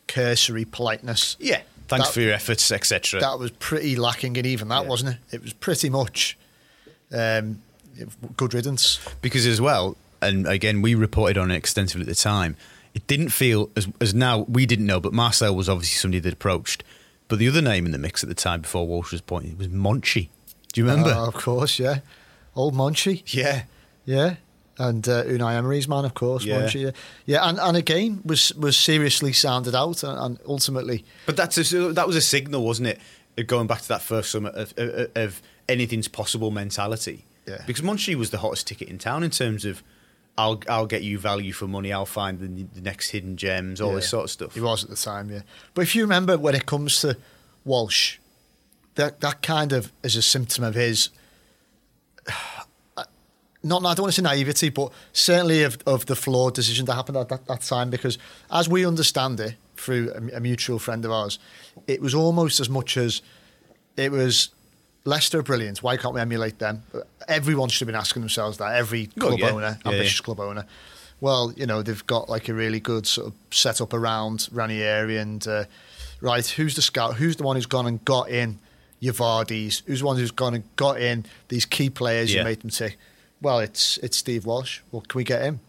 [0.07, 1.35] cursory politeness.
[1.39, 3.19] Yeah, thanks That- for your efforts, etc.
[3.19, 4.89] that was pretty lacking and even that, Yeah.
[4.89, 5.35] wasn't it?
[5.35, 6.37] It was pretty much
[7.11, 7.61] um,
[8.37, 8.99] good riddance.
[9.21, 12.55] because as well, and again, we reported on it extensively at the time.
[12.93, 16.33] It didn't feel as as now we didn't know, but Marcel was obviously somebody that
[16.33, 16.83] approached.
[17.27, 19.67] But the other name in the mix at the time before Walsh was appointed was
[19.69, 20.29] Monchi.
[20.71, 21.13] Do you remember?
[21.15, 21.99] Oh, of course, yeah.
[22.55, 23.63] Old Monchi, yeah.
[24.05, 24.35] yeah.
[24.77, 26.61] And uh, Unai Emery's man, of course, Yeah.
[26.61, 26.81] Monchi.
[26.81, 26.91] Yeah,
[27.25, 31.93] yeah and, and again, was was seriously sounded out and, and ultimately, But that's a,
[31.93, 32.99] that was a signal, wasn't it?
[33.37, 37.25] uh, Going back to that first summer of, of, of anything's possible mentality.
[37.47, 37.63] Yeah.
[37.67, 39.83] Because Monchi was the hottest ticket in town in terms of
[40.37, 41.93] I'll I'll get you value for money.
[41.93, 44.53] I'll find the, the next hidden gems, all this sort of stuff.
[44.55, 45.41] He was at the time, yeah.
[45.73, 47.17] But if you remember when it comes to
[47.65, 48.17] Walsh,
[48.95, 51.09] that that kind of is a symptom of his
[52.97, 53.03] uh,
[53.61, 56.95] not I don't want to say naivety, but certainly of, of the flawed decision that
[56.95, 58.17] happened at that, that time because
[58.51, 61.37] as we understand it through a, a mutual friend of ours,
[61.87, 63.21] it was almost as much as
[63.97, 64.49] it was
[65.05, 65.83] Leicester are brilliant.
[65.83, 66.83] Why can't we emulate them?
[67.27, 68.75] Everyone should have been asking themselves that.
[68.75, 69.49] Every Oh, club yeah.
[69.51, 70.25] owner, Yeah, ambitious yeah.
[70.25, 70.65] club owner.
[71.19, 75.45] Well, you know they've got like a really good sort of setup around Ranieri and
[75.47, 75.65] uh,
[76.21, 76.45] right.
[76.45, 77.15] Who's the scout?
[77.15, 78.59] Who's the one who's gone and got in
[78.99, 79.83] your Vardys?
[79.85, 82.97] Who's the one who's gone and got in these key players and made them tick?
[83.41, 84.79] Well, it's it's Steve Walsh.
[84.91, 85.59] Well, can we get him?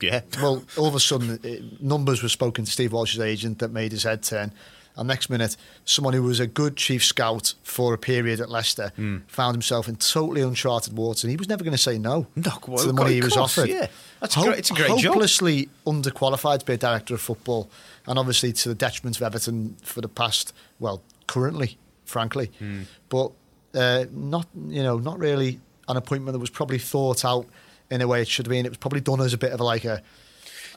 [0.00, 0.20] Yeah.
[0.40, 3.92] Well, all of a sudden, it, numbers were spoken to Steve Walsh's agent that made
[3.92, 4.52] his head turn.
[4.98, 8.92] And next minute, someone who was a good chief scout for a period at Leicester
[8.96, 9.18] Hmm.
[9.28, 12.52] found himself in totally uncharted waters, and he was never going to say no, No,
[12.66, 13.70] well, to the money he was course, offered.
[13.70, 13.86] yeah.
[14.20, 15.12] That's a great- it's a great job.
[15.14, 17.70] hopelessly underqualified to be a director of football,
[18.06, 22.82] and obviously to the detriment of Everton for the past, well, currently, frankly, Hmm.
[23.08, 23.30] but
[23.74, 27.46] uh, not you know not really an appointment that was probably thought out
[27.90, 28.66] in a way it should have been.
[28.66, 30.02] It was probably done as a bit of like a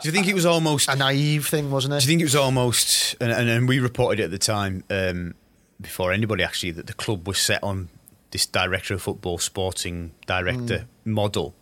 [0.02, 1.98] Do you think it was almost a naive thing, wasn't it?
[2.00, 4.84] Do you think it was almost, and, and, and we reported it at the time
[4.90, 5.36] um,
[5.80, 7.90] before anybody actually, that the club was set on
[8.32, 11.54] this director of football, sporting director model?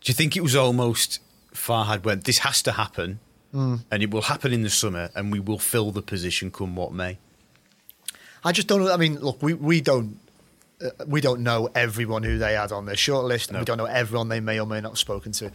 [0.00, 1.20] Do you think it was almost
[1.54, 3.20] Farhad went, this has to happen,
[3.52, 6.92] and it will happen in the summer, and we will fill the position come what
[6.92, 7.18] may?
[8.44, 8.92] I just don't know.
[8.92, 10.18] I mean, look, we, we don't
[10.82, 13.58] uh, we don't know everyone who they had on their shortlist, and No.
[13.60, 15.52] we don't know everyone they may or may not have spoken to.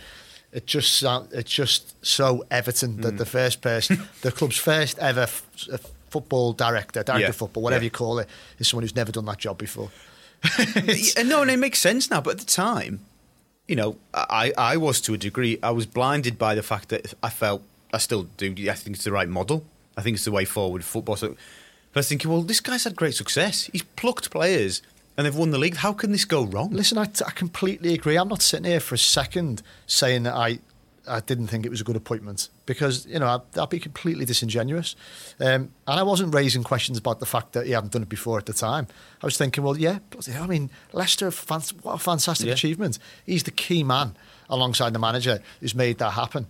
[0.51, 5.45] It just it's just so Everton that the first person, the club's first ever f-
[5.71, 5.77] uh,
[6.10, 7.29] football director, director Yeah.
[7.29, 7.88] of football, whatever Yeah.
[7.88, 9.89] you call it, is someone who's never done that job before.
[10.86, 12.21] Yeah, no, and it makes sense now.
[12.21, 13.01] But at the time,
[13.67, 17.13] you know, I, I was to a degree, I was blinded by the fact that
[17.21, 17.62] I felt,
[17.93, 19.65] I still do, I think it's the right model.
[19.97, 21.15] I think it's the way forward for football.
[21.17, 21.38] So, but
[21.95, 23.63] I was thinking, well, this guy's had great success.
[23.73, 24.81] He's plucked players
[25.17, 25.77] and they've won the league.
[25.77, 26.69] How can this go wrong?
[26.71, 28.17] Listen, I, I completely agree.
[28.17, 30.60] I'm not sitting here for a second saying that I,
[31.08, 34.25] I didn't think it was a good appointment because you know I'd, that'd be completely
[34.25, 34.95] disingenuous.
[35.39, 38.38] Um, and I wasn't raising questions about the fact that he hadn't done it before
[38.38, 38.88] at the time.
[39.23, 39.99] I was thinking, well, yeah,
[40.39, 42.53] I mean, Leicester, what a fantastic Yeah.
[42.53, 42.99] achievement.
[43.25, 44.15] He's the key man
[44.49, 46.47] alongside the manager who's made that happen.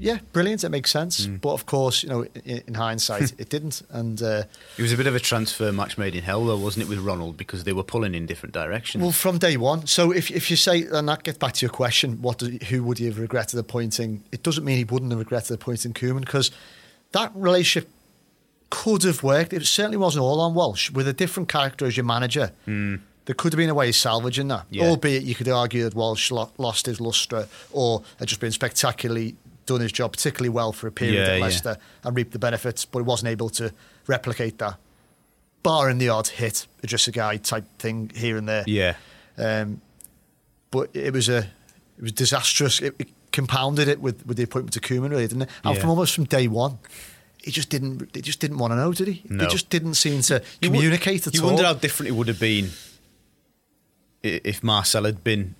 [0.00, 0.64] Yeah, brilliant.
[0.64, 1.26] It makes sense.
[1.26, 1.40] Mm.
[1.40, 3.82] But of course, you know, in, in hindsight, it didn't.
[3.90, 4.44] And uh,
[4.78, 6.98] It was a bit of a transfer match made in hell, though, wasn't it, with
[6.98, 7.36] Ronald?
[7.36, 9.02] Because they were pulling in different directions.
[9.02, 9.86] Well, from day one.
[9.86, 12.82] So if if you say, and that gets back to your question, what do, who
[12.84, 14.24] would you have regretted appointing?
[14.32, 16.50] It doesn't mean he wouldn't have regretted appointing Koeman because
[17.12, 17.88] that relationship
[18.70, 19.52] could have worked.
[19.52, 22.52] It certainly wasn't all on Walsh with a different character as your manager.
[23.26, 24.88] There could have been a way of salvaging that, Yeah.
[24.88, 29.36] albeit you could argue that Walsh lost his lustre or had just been spectacularly
[29.74, 31.44] done his job particularly well for a period Yeah, at yeah.
[31.44, 33.72] Leicester and reaped the benefits, but he wasn't able to
[34.06, 34.76] replicate that.
[35.62, 38.64] Barring the odd hit, just a guy type thing here and there.
[38.66, 38.94] yeah.
[39.38, 39.80] Um,
[40.70, 41.38] but it was a
[41.98, 42.80] it was disastrous.
[42.80, 45.50] It, it compounded it with, with the appointment to Koeman, really, didn't it?
[45.64, 45.80] And Yeah.
[45.80, 46.78] from almost from day one,
[47.42, 48.12] he just didn't.
[48.12, 49.22] They just didn't want to know, did he?
[49.28, 49.44] No.
[49.44, 51.46] They just didn't seem to You communicate at You all.
[51.50, 52.70] You wonder how different it would have been
[54.22, 55.54] if Marcel had been,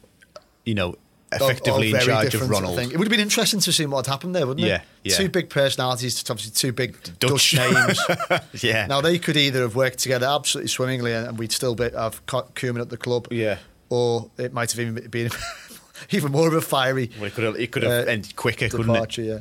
[0.65, 0.97] you know,
[1.33, 2.79] effectively in charge of Ronald.
[2.79, 4.83] It would have been interesting to see what had happened there, wouldn't Yeah, it?
[5.05, 5.17] yeah.
[5.17, 7.55] Two big personalities, obviously two big Dutch, Dutch.
[8.31, 8.63] names.
[8.63, 8.87] Yeah.
[8.87, 12.81] Now they could either have worked together absolutely swimmingly, and we'd still be, have Koeman
[12.81, 13.29] at the club.
[13.31, 13.59] Yeah.
[13.89, 15.31] Or it might have even been
[16.11, 18.69] even more of a fiery Well, it could have, it could have uh, ended quicker,
[18.69, 18.93] couldn't it?
[18.93, 19.23] departure.
[19.23, 19.39] Yeah.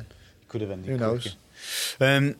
[0.48, 0.90] Could have ended.
[0.90, 1.34] Who knows?
[1.98, 2.12] quicker.
[2.16, 2.36] Um,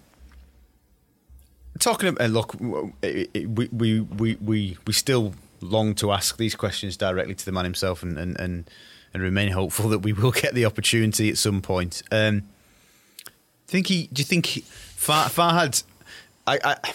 [1.78, 2.54] talking about uh, look,
[3.02, 7.44] it- it- we, we we we we still long to ask these questions directly to
[7.44, 8.70] the man himself, and and and,
[9.12, 12.02] and remain hopeful that we will get the opportunity at some point.
[12.10, 12.42] Um,
[13.66, 14.08] think he?
[14.12, 15.82] Do you think he, Far, Farhad?
[16.46, 16.92] I, I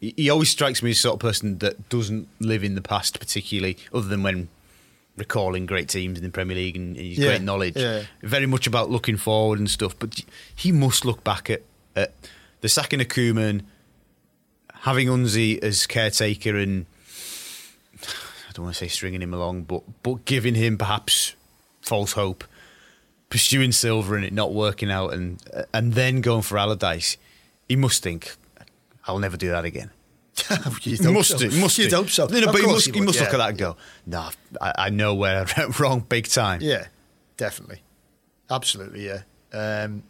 [0.00, 3.20] he always strikes me as the sort of person that doesn't live in the past
[3.20, 4.48] particularly, other than when
[5.16, 7.76] recalling great teams in the Premier League and his Yeah, great knowledge.
[7.76, 8.04] yeah.
[8.22, 9.94] Very much about looking forward and stuff.
[9.98, 10.22] But
[10.54, 11.62] he must look back at,
[11.94, 12.14] at
[12.62, 13.62] the sacking of Koeman,
[14.80, 16.86] having Unzi as caretaker, and
[18.48, 21.34] I don't want to say stringing him along, but but giving him perhaps
[21.90, 22.44] false hope,
[23.30, 25.42] pursuing Silva and it not working out, and
[25.74, 27.16] and then going for Allardyce.
[27.68, 28.36] He must think,
[29.06, 29.90] I'll never do that again.
[30.48, 31.38] Hope must so.
[31.38, 31.50] do.
[31.50, 31.96] Must You'd do.
[31.96, 32.26] hope so.
[32.26, 33.76] No, no, but he must, he he must look at that and go,
[34.06, 36.60] no, I, I know where I went wrong big time.
[36.62, 36.86] Yeah,
[37.36, 37.82] definitely.
[38.48, 39.22] Absolutely, yeah.
[39.52, 40.04] Um,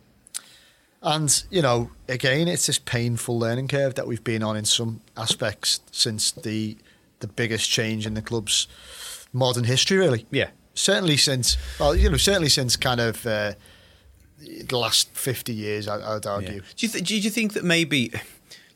[1.02, 5.00] and, you know, again, it's this painful learning curve that we've been on in some
[5.16, 6.76] aspects since the
[7.20, 8.68] the biggest change in the club's
[9.32, 10.26] modern history, really.
[10.30, 10.50] Yeah.
[10.80, 13.52] Certainly since, well, you know, certainly since kind of uh,
[14.38, 16.30] the last 50 years, I, I'd Yeah.
[16.30, 16.60] argue.
[16.76, 18.12] Do you th- do you think that maybe?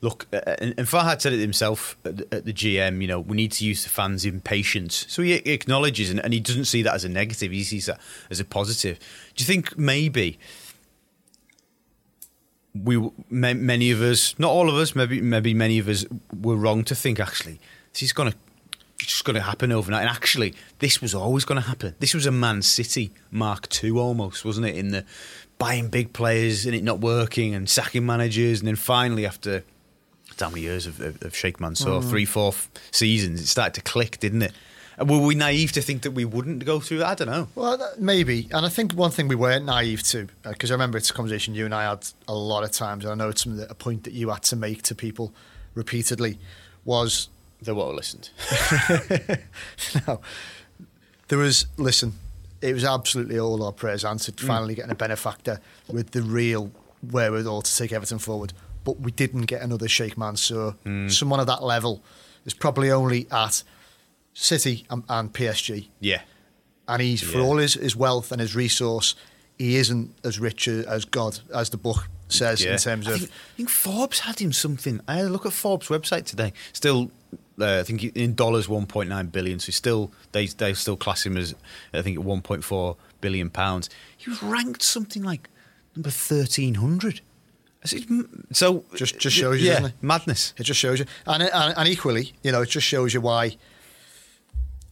[0.03, 3.01] Look, uh, and, and Farhad said it himself at the, at the GM.
[3.01, 5.07] You know, we need to use the fans' impatience.
[5.09, 7.51] So he acknowledges, and, and he doesn't see that as a negative.
[7.53, 8.99] He sees that as a positive.
[9.35, 10.39] Do you think maybe
[12.75, 16.05] we, many of us, not all of us, maybe maybe many of us,
[16.39, 17.59] were wrong to think actually
[17.93, 18.37] this is going to
[19.07, 20.03] just going to happen overnight.
[20.03, 21.95] And actually, this was always going to happen.
[21.99, 24.77] This was a Man City Mark II almost, wasn't it?
[24.77, 25.05] In the
[25.59, 29.65] buying big players and it not working and sacking managers, and then finally after
[30.41, 32.11] how many years of, of, of Sheikh Mansour, mm.
[32.11, 34.53] three, four f- seasons, it started to click, didn't it?
[34.99, 37.09] Were we naive to think that we wouldn't go through that?
[37.09, 37.49] I don't know.
[37.55, 38.49] Well, maybe.
[38.53, 41.15] And I think one thing we weren't naive to, uh, because I remember it's a
[41.15, 44.05] conversation you and I had a lot of times, and I know it's a point
[44.05, 45.33] that you had to make to people
[45.75, 46.39] repeatedly,
[46.85, 47.29] was
[47.65, 48.31] The what listened.
[50.07, 50.21] no,
[51.29, 52.13] there was, listen,
[52.61, 54.47] it was absolutely all our prayers answered, mm.
[54.47, 56.71] finally getting a benefactor with the real
[57.11, 58.53] wherewithal to take Everton forward.
[58.85, 60.75] But we didn't get another Sheikh Mansour.
[60.85, 61.11] Mm.
[61.11, 62.03] Someone of that level
[62.45, 63.63] is probably only at
[64.35, 65.89] City and, and PSG.
[66.01, 66.21] Yeah.
[66.87, 67.45] and he's for Yeah.
[67.45, 69.15] all his, his wealth and his resource,
[69.59, 72.73] he isn't as rich as God as the book says yeah.
[72.73, 73.19] in terms I of.
[73.21, 75.01] think, I think Forbes had him something.
[75.07, 76.53] I had a look at Forbes' website today.
[76.73, 77.11] Still,
[77.61, 79.59] uh, I think in dollars, 1.9 billion.
[79.61, 81.55] So still, they they still class him as
[81.93, 83.91] I think at 1.4 billion pounds.
[84.17, 85.49] He was ranked something like
[85.95, 87.21] number 1300.
[87.83, 89.95] I said, mm, So Just- just shows you, yeah, doesn't it?
[90.03, 90.55] madness.
[90.57, 93.57] It just shows you, and, and and equally, you know, it just shows you why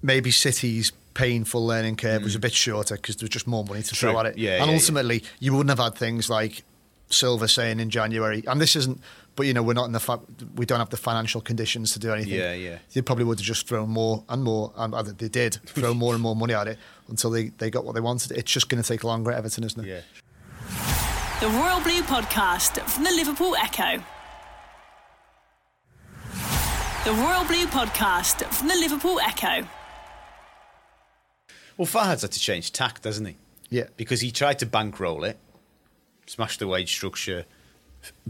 [0.03, 3.83] maybe City's painful learning curve was a bit shorter because there was just more money
[3.83, 4.21] to throw Mm.
[4.21, 4.39] At it.
[4.39, 6.65] Yeah, and yeah, ultimately, you wouldn't have had things like
[7.13, 9.01] Silva saying in January, and this isn't.
[9.35, 10.21] But you know, we're not in the fa-
[10.57, 12.35] we don't have the financial conditions to do anything.
[12.35, 12.79] Yeah, yeah.
[12.93, 16.23] They probably would have just thrown more and more, and they did throw more and
[16.23, 18.33] more money at it until they, they got what they wanted.
[18.33, 19.89] It's just going to take longer at Everton, isn't it?
[19.89, 20.01] Yeah.
[21.41, 24.03] The Royal Blue Podcast from the Liverpool Echo.
[27.05, 29.67] The Royal Blue Podcast from the Liverpool Echo.
[31.77, 33.37] Well, Farhad's had to change tack, doesn't he?
[33.71, 33.85] Yeah.
[33.97, 35.39] Because he tried to bankroll it,
[36.33, 37.45] smash the wage structure,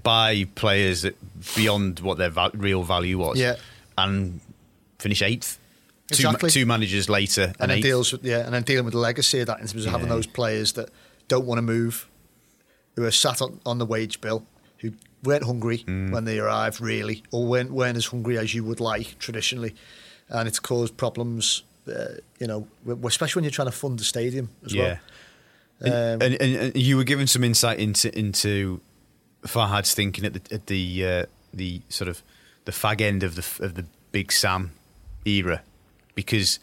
[0.03, 1.17] buy players that
[1.55, 3.57] beyond what their val- real value was, Yeah.
[3.97, 4.41] and
[4.99, 5.59] finish eighth.
[6.09, 6.51] Two, Exactly.
[6.51, 7.85] two managers later, and an then eighth.
[7.85, 10.09] deals with yeah, and then dealing with the legacy of that in terms of having
[10.09, 10.89] those players that
[11.29, 12.09] don't want to move,
[12.97, 14.45] who are sat on, on the wage bill,
[14.79, 16.11] who weren't hungry Mm.
[16.11, 19.75] when they arrived really, or weren't weren't as hungry as you would like traditionally,
[20.29, 21.63] and it's caused problems.
[21.89, 22.67] Uh, you know,
[23.05, 24.83] especially when you're trying to fund the stadium as yeah.
[24.83, 24.99] well.
[25.85, 28.81] Um, and, and, and you were given some insight into into
[29.43, 32.23] Farhad's thinking at the at the uh, the sort of
[32.65, 34.73] the fag end of the of the Big Sam
[35.25, 35.63] era,
[36.15, 36.59] because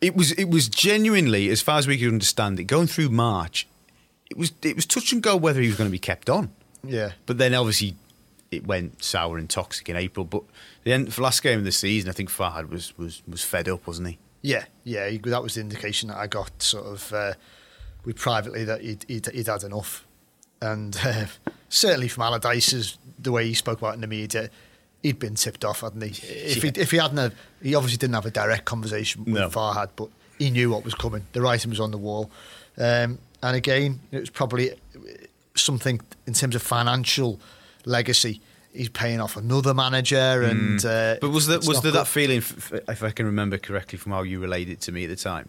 [0.00, 3.66] it was it was genuinely, as far as we could understand it, going through March,
[4.30, 6.50] it was it was touch and go whether he was going to be kept on.
[6.84, 7.96] yeah, But then obviously
[8.50, 10.24] it went sour and toxic in April.
[10.24, 10.42] But
[10.84, 13.44] the end, for the last game of the season, I think Farhad was was was
[13.44, 14.18] fed up, wasn't he?
[14.42, 15.08] yeah, yeah.
[15.24, 17.34] That was the indication that I got sort of uh,
[18.04, 20.04] with privately that he'd, he'd, he'd had enough,
[20.60, 21.26] and uh,
[21.68, 24.50] certainly from Allardyce's the way he spoke about it in the media,
[25.02, 26.10] he'd been tipped off, hadn't he?
[26.26, 29.48] If he if he hadn't, have, he obviously didn't have a direct conversation with No.
[29.48, 31.26] Farhad, but he knew what was coming.
[31.32, 32.30] The writing was on the wall,
[32.78, 34.70] um, and again, it was probably
[35.54, 37.38] something in terms of financial
[37.84, 38.40] legacy.
[38.72, 41.20] He's paying off another manager, and uh, Mm.
[41.20, 41.94] But was there was there good.
[41.94, 45.10] that feeling, if I can remember correctly from how you relayed it to me at
[45.10, 45.48] the time,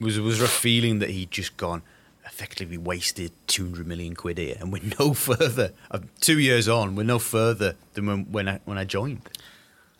[0.00, 1.82] was was there a feeling that he'd just gone,
[2.26, 5.72] effectively wasted two hundred million quid here, and we're no further.
[5.90, 9.20] Uh, two years on, we're no further than when when I, when I joined.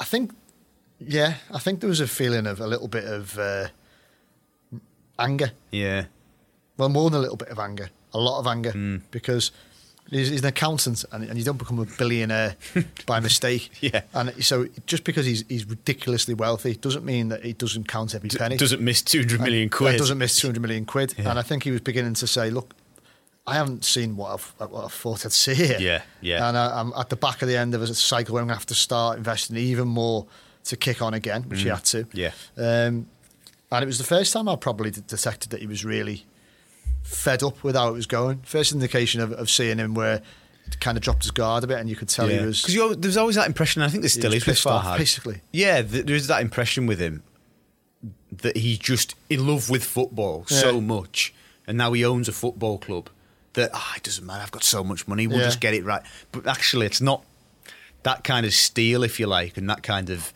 [0.01, 0.33] I think,
[0.99, 3.69] yeah, I think there was a feeling of a little bit of uh,
[5.19, 5.53] anger.
[5.71, 6.07] Yeah,
[6.77, 8.97] Well, more than a little bit of anger, a lot of anger, Hmm.
[9.11, 9.53] because
[10.11, 12.57] he's, he's an accountant and, and you don't become a billionaire
[13.07, 13.71] by mistake.
[13.81, 14.03] Yeah.
[14.13, 18.31] And so just because he's, he's ridiculously wealthy doesn't mean that he doesn't count every
[18.31, 18.57] penny.
[18.57, 19.99] doesn't miss two hundred million quid.
[19.99, 21.15] Doesn't miss 200 million quid.
[21.17, 21.31] Yeah.
[21.31, 22.75] And I think he was beginning to say, look,
[23.47, 25.77] I haven't seen what I've, what I thought I'd see here.
[25.79, 26.49] Yeah, yeah.
[26.49, 28.55] And I, I'm at the back of the end of a cycle where I'm going
[28.55, 30.27] to have to start investing even more
[30.65, 32.05] to kick on again, which he had to.
[32.05, 32.11] Mm.
[32.15, 32.31] Yeah.
[32.57, 33.07] Um,
[33.71, 36.25] and it was the first time I probably detected that he was really
[37.05, 38.41] fed up with how it was going.
[38.43, 40.21] First indication of, of seeing him where
[40.65, 42.63] he kind of dropped his guard a bit and you could tell he was...
[42.65, 43.83] because there's always that impression.
[43.83, 44.99] and I think there still is with Farhad.
[44.99, 45.43] basically.
[45.53, 47.23] Yeah, th- there is that impression with him
[48.33, 51.33] that he's just in love with football so much,
[51.67, 53.09] and now he owns a football club.
[53.53, 54.43] That ah, it doesn't matter.
[54.43, 55.29] I've got so much money.
[55.29, 55.45] We'll Yeah.
[55.45, 56.03] just get it right.
[56.33, 57.25] But actually, it's not
[58.03, 60.33] that kind of steel, if you like, and that kind of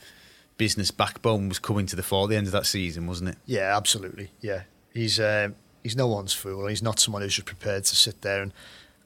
[0.56, 3.38] business backbone was coming to the fore at the end of that season, wasn't it?
[3.46, 4.30] Yeah, absolutely.
[4.40, 4.62] Yeah,
[4.94, 6.66] he's um, he's no one's fool.
[6.66, 8.52] He's not someone who's just prepared to sit there and,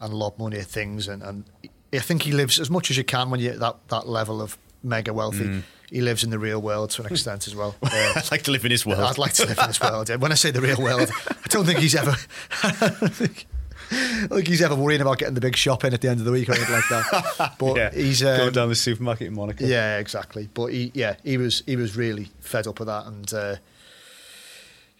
[0.00, 1.08] and lob money at things.
[1.08, 1.44] And, and
[1.92, 4.40] I think he lives as much as you can when you're at that, that level
[4.40, 5.44] of mega wealthy.
[5.44, 5.62] Mm.
[5.90, 7.74] He lives in the real world to an extent as well.
[7.82, 9.00] Uh, I'd like to live in his world.
[9.00, 10.08] I'd like to live in his world.
[10.08, 10.16] yeah.
[10.16, 12.16] When I say the real world, I don't think he's ever.
[12.62, 13.46] I don't think,
[13.90, 16.32] I he's ever worrying about getting the big shop in at the end of the
[16.32, 17.54] week or anything like that.
[17.58, 19.66] But yeah, he's going um, down the supermarket in Monaco.
[19.66, 20.48] yeah, exactly.
[20.54, 23.56] But he, yeah, he was he was really fed up with that, and uh,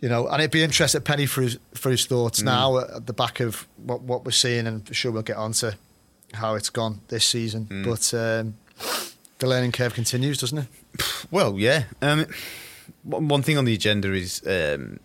[0.02, 3.12] you know, and it'd be interesting, Penny, for his for his thoughts now at the
[3.12, 5.76] back of what what we're seeing, and for sure we'll get on to
[6.34, 7.68] how it's gone this season.
[7.84, 8.54] But um,
[9.38, 10.66] the learning curve continues, doesn't it?
[11.30, 11.84] Well, yeah.
[12.02, 12.26] Um,
[13.04, 14.98] one one thing on the agenda is um,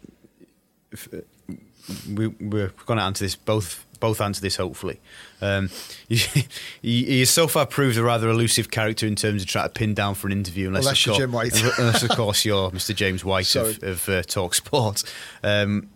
[2.10, 3.86] we, we're going to answer this both.
[3.99, 4.99] Both answer this hopefully.
[5.41, 5.69] Um,
[6.07, 6.47] he,
[6.81, 9.93] he, has so far proved a rather elusive character in terms of trying to pin
[9.93, 10.67] down for an interview.
[10.67, 11.77] Unless, Unless of you're course, Jim White.
[11.79, 12.95] unless of course you're Mr.
[12.95, 13.71] James White Sorry.
[13.71, 15.03] of, of uh, Talk Sport.
[15.43, 15.89] Um,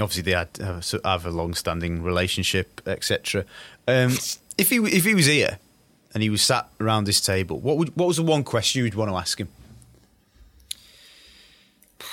[0.00, 3.44] obviously, they had have, a- have a long-standing relationship, etc.
[3.88, 4.12] Um,
[4.58, 5.58] if he if he was here
[6.12, 8.94] and he was sat around this table, what would what was the one question you'd
[8.94, 9.48] want to ask him?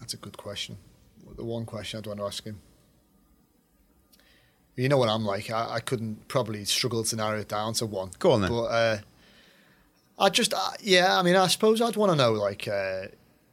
[0.00, 0.76] That's a good question.
[1.36, 2.60] The one question I'd want to ask him.
[4.76, 5.50] You know what I'm like.
[5.50, 8.10] I, I couldn't probably struggle to narrow it down to one.
[8.18, 8.50] Go on then.
[8.50, 8.98] But uh,
[10.18, 11.18] I just, uh, yeah.
[11.18, 13.06] I mean, I suppose I'd want to know like uh,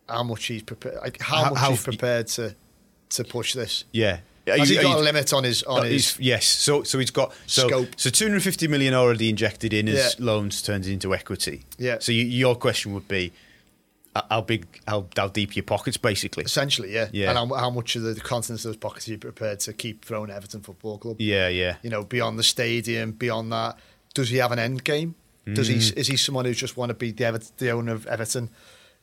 [0.07, 2.55] how much he's prepared, like how, How- much how he's f- prepared to
[3.11, 3.83] to push this.
[3.91, 4.19] Yeah.
[4.47, 6.15] Are Has you- he are got you- a limit on his on Uh, his?
[6.15, 6.45] he's- yes.
[6.45, 7.89] So so he's got so Scope.
[7.95, 10.25] so 250 million already injected in as Yeah.
[10.25, 11.63] loans turned into equity.
[11.77, 11.97] Yeah.
[11.99, 13.31] So you, your question would be
[14.29, 16.43] how big how how deep your pockets basically?
[16.43, 17.09] Essentially, yeah.
[17.11, 17.29] Yeah.
[17.29, 20.05] And how, how much of the contents of those pockets are you prepared to keep
[20.05, 21.15] throwing at Everton Football Club?
[21.19, 21.77] Yeah, yeah.
[21.81, 23.77] you know, beyond the stadium, beyond that.
[24.13, 25.15] Does he have an end game?
[25.51, 25.97] Does he Mm.
[25.97, 28.49] is he someone who just want to be the, Ever- the owner of Everton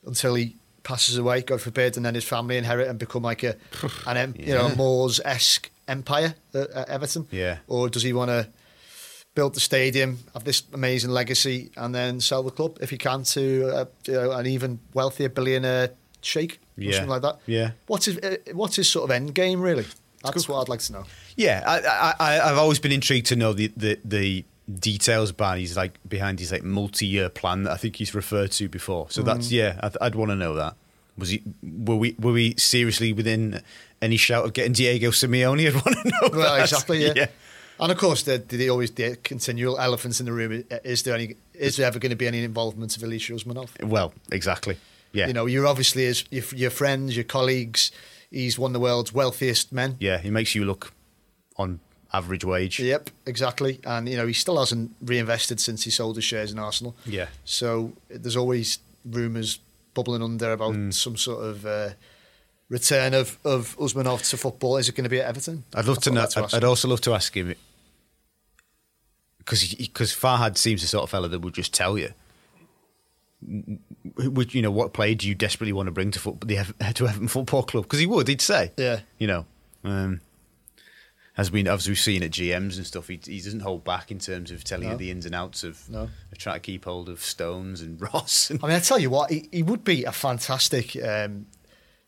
[0.05, 3.55] until he passes away, God forbid, and then his family inherit and become like a
[4.07, 4.75] an em, you know Yeah.
[4.75, 7.27] Moores esque empire at, at Everton?
[7.29, 7.57] Yeah.
[7.67, 8.47] Or does he want to
[9.33, 13.23] build the stadium, have this amazing legacy, and then sell the club if he can
[13.23, 15.91] to uh, you know, an even wealthier billionaire
[16.21, 16.91] sheikh or Yeah.
[16.93, 17.39] something like that?
[17.45, 17.71] Yeah.
[17.87, 19.85] What's his uh, What's his sort of end game really?
[20.23, 21.05] That's what I'd like to know.
[21.35, 25.75] Yeah, I, I, I've always been intrigued to know the, the, the details behind his
[25.75, 29.07] like behind his like multi-year plan that I think he's referred to before.
[29.09, 29.51] So that's Mm.
[29.51, 30.75] yeah, I'd, I'd want to know that.
[31.17, 31.41] Was he?
[31.63, 32.15] Were we?
[32.19, 33.61] Were we seriously within
[34.01, 35.65] any shout of getting Diego Simeone?
[35.67, 36.37] I'd want to know.
[36.37, 36.61] Well, that.
[36.63, 37.27] exactly, yeah.
[37.79, 40.63] And of course, the, the, always the continual elephants in the room.
[40.83, 41.35] Is there any?
[41.53, 43.69] Is there ever going to be any involvement of Alisher Usmanov?
[43.83, 44.77] Well, exactly.
[45.13, 45.27] Yeah.
[45.27, 47.91] You know, you're obviously his, your, your friends, your colleagues.
[48.29, 49.97] He's one of the world's wealthiest men.
[49.99, 50.93] Yeah, he makes you look
[51.57, 51.79] on
[52.13, 52.79] average wage.
[52.79, 53.79] Yep, exactly.
[53.85, 56.95] And you know, he still hasn't reinvested since he sold his shares in Arsenal.
[57.05, 57.27] Yeah.
[57.45, 59.59] So there's always rumours
[59.93, 60.93] bubbling under about Mm.
[60.93, 61.89] some sort of uh,
[62.71, 64.77] return of of Usmanov to football.
[64.77, 65.63] Is it going to be at Everton?
[65.75, 66.21] I'd love That's to know.
[66.21, 67.53] I'd like I'd, I'd also love to ask him
[69.37, 72.13] because because Farhad seems the sort of fella that would just tell you.
[74.17, 76.55] Would you know what player do you desperately want to bring to foot, the
[76.93, 77.85] to Everton Football Club?
[77.85, 78.99] Because he would, he'd say, Yeah.
[79.17, 79.45] you know,
[79.83, 80.21] um,
[81.35, 84.19] as we as we've seen at GMs and stuff, he, he doesn't hold back in
[84.19, 84.91] terms of telling No.
[84.91, 86.01] you the ins and outs of, No.
[86.31, 88.51] of trying to keep hold of Stones and Ross.
[88.51, 90.95] And, I mean, I tell you what, he, he would be a fantastic.
[91.03, 91.47] Um,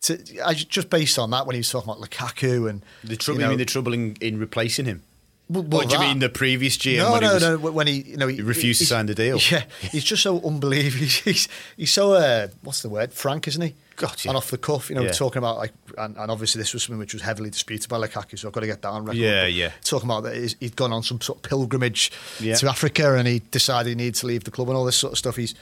[0.03, 3.39] to, I, just based on that, when he was talking about Lukaku and the trouble,
[3.39, 5.01] you you know, mean the trouble in, in replacing him?
[5.49, 6.97] Well, what do you that- mean the previous GM?
[6.97, 7.57] No, when he no, was- no.
[7.71, 9.37] When he, you know, he, he refused to sign the deal.
[9.51, 11.05] Yeah, he's just so unbelievable.
[11.25, 13.11] He's, he's, so uh, what's the word?
[13.13, 13.75] Frank, isn't he?
[14.01, 14.09] Yeah.
[14.29, 15.11] And off the cuff, you know, Yeah.
[15.11, 18.39] talking about like, and, and obviously this was something which was heavily disputed by Lukaku,
[18.39, 19.19] so I've got to get that on record.
[19.19, 19.71] Yeah, But yeah.
[19.83, 22.55] Talking about that he'd gone on some sort of pilgrimage Yeah.
[22.55, 25.13] to Africa, and he decided he needed to leave the club and all this sort
[25.13, 25.35] of stuff.
[25.35, 25.53] He's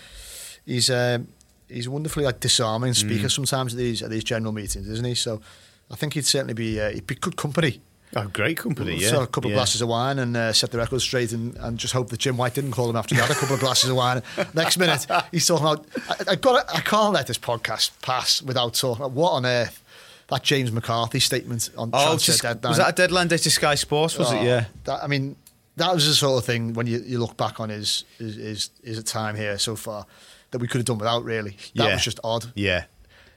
[0.65, 1.27] he's um,
[1.71, 3.31] he's a wonderfully like disarming speaker Mm.
[3.31, 5.15] sometimes at these at these general meetings, isn't he?
[5.15, 5.41] So
[5.89, 7.81] I think he'd certainly be uh, he'd be good company.
[8.13, 9.11] Oh, great company, yeah.
[9.11, 9.55] have a couple yeah.
[9.55, 12.19] of glasses of wine and uh, set the record straight and, and just hope that
[12.19, 14.21] Jim White didn't call him after he had a couple of glasses of wine.
[14.53, 18.73] Next minute, he's talking about, I, I, got I can't let this podcast pass without
[18.73, 19.81] talking about what on earth
[20.27, 22.71] that James McCarthy statement on Oh, transfer just- deadline.
[22.71, 24.17] was that a deadline day to Sky Sports?
[24.17, 24.43] Was Oh, it?
[24.43, 24.65] Yeah.
[24.83, 25.37] That, I mean,
[25.77, 28.69] that was the sort of thing when you, you look back on his, his, his,
[28.83, 30.05] his time here so far
[30.51, 31.51] that we could have done without, really.
[31.75, 31.93] That Yeah.
[31.95, 32.51] was just odd.
[32.55, 32.85] Yeah.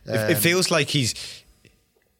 [0.06, 1.14] It- it Um, feels like he's,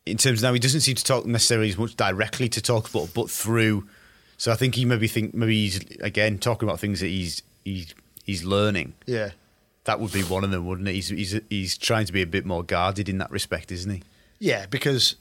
[0.07, 3.13] in terms now, he doesn't seem to talk necessarily as much directly to talk about,
[3.15, 3.89] but through.
[4.37, 7.95] So I think he maybe think maybe he's again talking about things that he's he's
[8.25, 8.95] he's learning.
[9.07, 9.31] Yeah.
[9.85, 10.95] That would be one of them, wouldn't it?
[10.95, 14.03] He's he's he's trying to be a bit more guarded in that respect, isn't he?
[14.41, 15.17] Yeah, because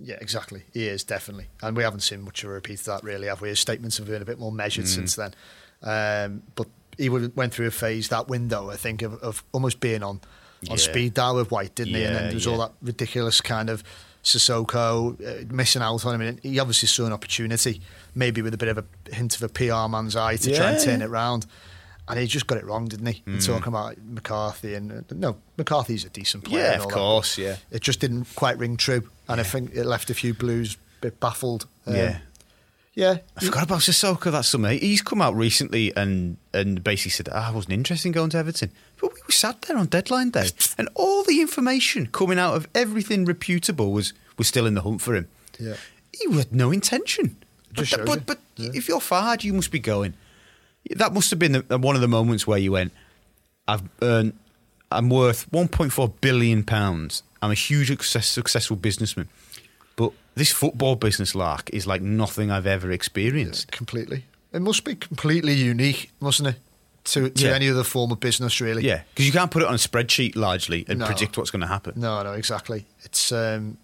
[0.00, 0.62] yeah, exactly.
[0.72, 3.40] He is definitely, and we haven't seen much of a repeat of that really, have
[3.40, 3.48] we?
[3.50, 4.94] His statements have been a bit more measured Mm.
[4.94, 5.34] since then.
[5.82, 6.66] Um, but
[6.98, 10.20] he went through a phase that window, I think, of, of almost being on
[10.68, 10.76] on Yeah.
[10.76, 12.02] speed dial with White, didn't he?
[12.04, 12.52] And then there was yeah.
[12.52, 13.84] all that ridiculous kind of
[14.24, 16.20] Sissoko uh, missing out on him.
[16.20, 17.80] And he obviously saw an opportunity,
[18.14, 18.84] maybe with a bit of a
[19.14, 21.46] hint of a PR man's eye to try and turn it round.
[22.08, 23.22] And he just got it wrong, didn't he?
[23.26, 23.46] And Mm.
[23.46, 26.62] talking about McCarthy and uh, no, McCarthy's a decent player.
[26.64, 27.56] Yeah, of all that, course, yeah.
[27.70, 31.02] it just didn't quite ring true, and I think it left a few Blues a
[31.02, 31.66] bit baffled.
[31.86, 32.18] Um, yeah.
[32.98, 33.18] Yeah.
[33.36, 34.70] I forgot about Sissoko that summer.
[34.70, 38.38] He's come out recently and and basically said, "Ah, I wasn't interested in going to
[38.38, 38.70] Everton.
[39.00, 42.66] But we were sat there on deadline day, and all the information coming out of
[42.74, 45.28] everything reputable was was still in the hunt for him.
[45.60, 45.76] Yeah.
[46.12, 47.36] He had no intention.
[47.72, 48.70] Just but but, but Yeah.
[48.74, 50.14] if you're Farhad, you must be going.
[50.96, 52.92] That must have been the, one of the moments where you went,
[53.68, 54.32] I've earned
[54.90, 57.22] I'm worth 1.4 billion pounds.
[57.42, 59.28] I'm a huge success, successful businessman,
[60.38, 63.70] this football business lark is like nothing I've ever experienced.
[63.72, 64.24] completely.
[64.52, 66.56] It must be completely unique, mustn't it?
[67.12, 67.52] To, to Yeah.
[67.54, 68.82] any other form of business, really.
[68.84, 71.06] Yeah, because you can't put it on a spreadsheet largely and No.
[71.06, 71.94] predict what's going to happen.
[71.96, 72.86] No, no, exactly.
[73.04, 73.78] It's um,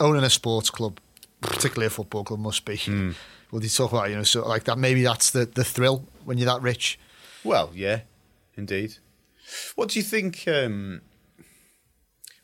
[0.00, 0.98] owning a sports club,
[1.40, 2.76] particularly a football club, must be.
[2.76, 3.12] Hmm.
[3.50, 4.78] Well, you talk about you know, sort of like that.
[4.78, 6.98] Maybe that's the, the thrill when you're that rich.
[7.44, 8.00] Well, yeah,
[8.56, 8.96] indeed.
[9.74, 10.44] What do you think?
[10.48, 11.02] Um,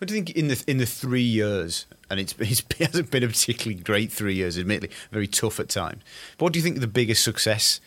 [0.01, 1.85] what do you think in the in the three years?
[2.09, 5.69] And it's, it's it hasn't been a particularly great three years, admittedly, very tough at
[5.69, 6.03] times.
[6.39, 7.81] But what do you think the biggest success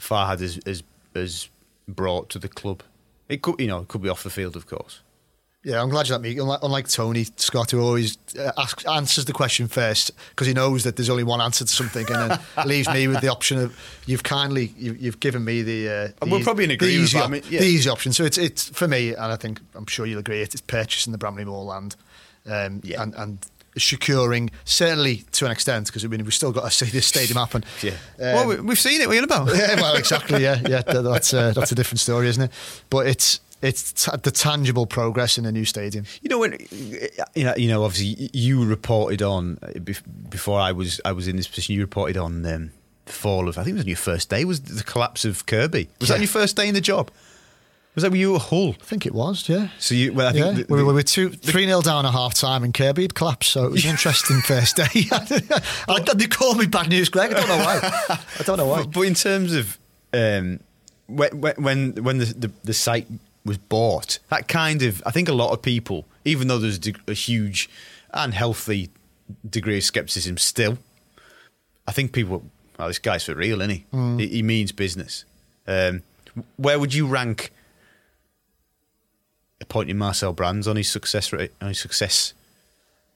[0.00, 0.82] Farhad has has,
[1.14, 1.48] has
[1.86, 2.82] brought to the club?
[3.28, 5.02] It could, you know, it could be off the field, of course.
[5.64, 6.36] Yeah, I'm glad you let me.
[6.38, 10.84] Unlike, unlike Tony Scott, who always uh, asks, answers the question first because he knows
[10.84, 13.74] that there's only one answer to something, and then leaves me with the option of
[14.06, 15.88] you've kindly you, you've given me the.
[15.88, 17.60] Uh, the we're probably in the agreement, easy, but I mean, yeah.
[17.60, 18.12] the easy option.
[18.12, 20.42] So it's it's for me, and I think I'm sure you'll agree.
[20.42, 21.96] It's purchasing the Bramley-Moore land,
[22.46, 23.02] um, Yeah.
[23.02, 23.38] and and
[23.76, 27.38] securing certainly to an extent because I mean we've still got to see this stadium
[27.38, 27.64] happen.
[27.82, 27.90] Yeah.
[27.90, 29.08] Um, well, we- we've seen it.
[29.08, 29.48] We're you on about?
[29.56, 30.42] yeah, well, exactly.
[30.42, 30.82] Yeah, yeah.
[30.82, 32.50] That's uh, that's a different story, isn't it?
[32.90, 36.04] But it's it's t- the tangible progress in a new stadium.
[36.22, 36.52] You know when
[37.34, 39.58] you know, you know obviously you reported on
[40.28, 41.74] before I was I was in this position.
[41.74, 42.70] You reported on um,
[43.06, 45.46] the fall of I think it was on your first day was the collapse of
[45.46, 45.88] Kirby.
[46.00, 46.16] Was that Yeah.
[46.16, 47.10] on your first day in the job?
[47.94, 48.70] Was that were you at Hull?
[48.80, 49.48] I think it was.
[49.48, 49.68] Yeah.
[49.78, 51.80] So you well I think Yeah, the- we, the- were, we were two, three nil
[51.80, 53.50] down at half time, and Kirby had collapsed.
[53.52, 54.88] So it was an interesting first day.
[55.12, 57.32] I, they call me bad news, Greg.
[57.32, 57.80] I don't know why.
[58.40, 58.82] I don't know why.
[58.82, 59.78] But, but in terms of
[60.12, 60.58] um,
[61.06, 63.06] when when when the, the the site
[63.44, 67.12] was bought, that kind of I think a lot of people, even though there's a,
[67.12, 67.68] huge
[68.12, 68.90] and healthy
[69.48, 70.78] degree of skepticism still,
[71.86, 72.44] I think people,
[72.78, 73.84] well, this guy's for real, isn't he?
[74.18, 75.24] He, he means business.
[75.66, 76.02] Um,
[76.56, 77.52] where would you rank
[79.60, 81.52] appointing Marcel Brands on his success rate?
[81.60, 82.34] On his success,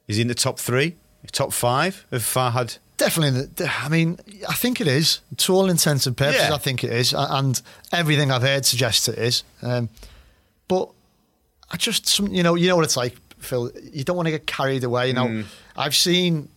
[0.07, 0.97] is he in the top three,
[1.33, 2.79] top five of Farhad?
[2.97, 3.49] Definitely.
[3.55, 4.19] the- I mean,
[4.49, 5.21] I think it is.
[5.39, 6.55] To all intents and purposes, Yeah.
[6.55, 7.15] I think it is.
[7.17, 7.61] And
[7.93, 9.45] everything I've heard suggests it is.
[9.63, 9.89] Um,
[10.69, 10.89] but
[11.71, 13.71] I just, some, you know, you know what it's like, Phil.
[13.93, 15.09] You don't want to get carried away.
[15.09, 15.45] You know, Mm.
[15.77, 16.49] I've seen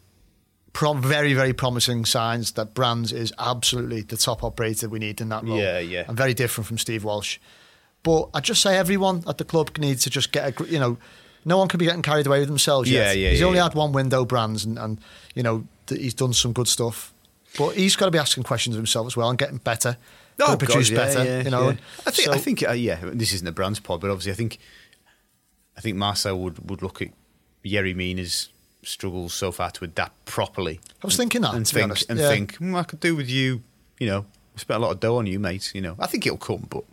[0.74, 5.30] prom- very, very promising signs that Brands is absolutely the top operator we need in
[5.30, 5.58] that role.
[5.60, 6.06] Yeah, yeah.
[6.08, 7.40] And very different from Steve Walsh.
[8.04, 10.98] But I just say everyone at the club needs to just get a, you know,
[11.46, 13.16] no one can be getting carried away with themselves yet.
[13.16, 13.64] Yeah, yeah, He's yeah, only yeah.
[13.64, 15.00] had one window, Brands, and, and
[15.36, 17.14] you know th- he's done some good stuff.
[17.58, 19.98] But he's got to be asking questions of himself as well and getting better.
[20.48, 21.24] Gotta produce Oh, God, yeah, better.
[21.30, 21.70] yeah, you know.
[21.70, 21.76] yeah.
[22.06, 22.26] I think.
[22.28, 22.64] So- I think.
[22.68, 24.58] Uh, yeah, this isn't a brands pod, but obviously, I think.
[25.78, 27.10] I think Marcel would, would look at
[27.66, 28.50] Yerry Mina's
[28.84, 30.80] struggles so far to adapt properly.
[31.02, 33.62] I was thinking that, and think and think "Hmm, I could do with you.
[34.00, 34.26] You know,
[34.58, 35.72] spent a lot of dough on you, mate.
[35.74, 36.84] You know, I think it'll come, but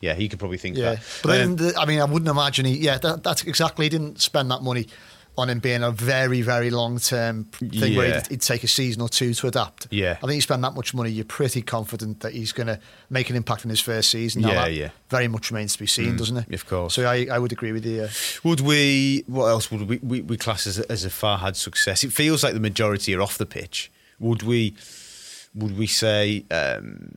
[0.00, 1.04] yeah, he could probably think Yeah, that.
[1.22, 2.76] but then Um, the, I mean, I wouldn't imagine he.
[2.78, 3.84] Yeah, that, that's exactly.
[3.86, 4.88] He didn't spend that money
[5.36, 8.14] on him being a very, very long term thing where Yeah.
[8.22, 9.88] he'd, he'd take a season or two to adapt.
[9.90, 10.12] Yeah.
[10.22, 12.78] I think you spend that much money, you're pretty confident that he's going to
[13.10, 14.42] make an impact in his first season.
[14.42, 14.88] Now, Yeah, yeah.
[15.10, 16.54] Very much remains to be seen, doesn't it?
[16.54, 16.94] of course.
[16.94, 18.08] So I, I would agree with you.
[18.44, 19.24] Would we?
[19.26, 22.04] What else would we, we, we class as a, as a Farhad success?
[22.04, 23.90] It feels like the majority are off the pitch.
[24.20, 24.76] Would we?
[25.54, 26.44] Would we say?
[26.50, 27.14] Um,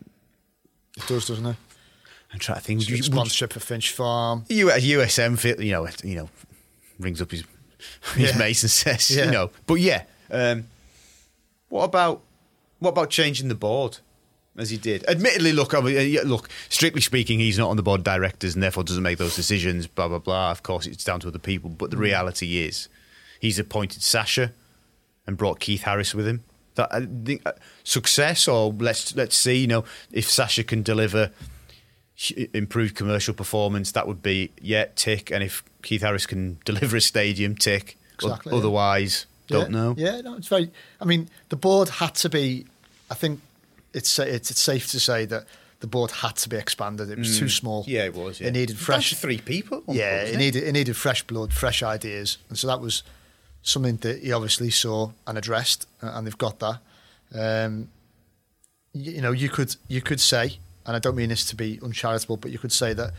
[0.96, 1.56] It does, doesn't it?
[2.34, 2.80] I'm trying to think.
[2.80, 4.44] Would you, would you, Sponsorship for Finch Farm.
[4.50, 6.30] U- USM, you know, you know,
[7.00, 7.44] rings up his
[8.16, 8.38] his Yeah.
[8.38, 9.26] mates and says, Yeah.
[9.26, 9.52] you know.
[9.66, 10.66] But yeah, um,
[11.70, 12.22] what about
[12.80, 13.98] what about changing the board
[14.58, 15.04] as he did?
[15.10, 18.54] Admittedly, look, I mean, uh, look, strictly speaking, he's not on the board of directors
[18.54, 19.88] and therefore doesn't make those decisions.
[19.88, 20.52] Blah blah blah.
[20.52, 21.70] Of course, it's down to other people.
[21.70, 21.92] But Mm.
[21.92, 22.88] the reality is,
[23.40, 24.54] he's appointed Sasha
[25.26, 26.44] and brought Keith Harris with him.
[26.76, 27.54] That I think uh,
[27.84, 31.32] success, or let's let's see, you know, if Sasha can deliver
[32.54, 35.32] improved commercial performance, that would be yeah, tick.
[35.32, 37.98] And if Keith Harris can deliver a stadium, tick.
[38.22, 38.58] O- Exactly, yeah.
[38.60, 39.78] Otherwise, don't yeah.
[39.80, 39.96] know.
[39.98, 40.70] Yeah, no, it's very.
[41.00, 42.66] I mean, the board had to be.
[43.10, 43.40] I think
[43.94, 45.46] it's it's, it's safe to say that
[45.80, 47.10] the board had to be expanded.
[47.10, 47.84] It was too small.
[47.86, 47.88] Mm.
[47.88, 48.42] Yeah, it was.
[48.42, 48.48] Yeah.
[48.48, 49.12] It needed fresh.
[49.12, 49.84] to three people.
[49.88, 53.04] Yeah, point, it needed it needed fresh blood, fresh ideas, and so that was
[53.62, 56.80] something that he obviously saw and addressed, uh, and they've got that.
[57.34, 57.90] Um,
[58.92, 61.80] you, you know, you could you could say, and I don't mean this to be
[61.82, 63.14] uncharitable, but you could say that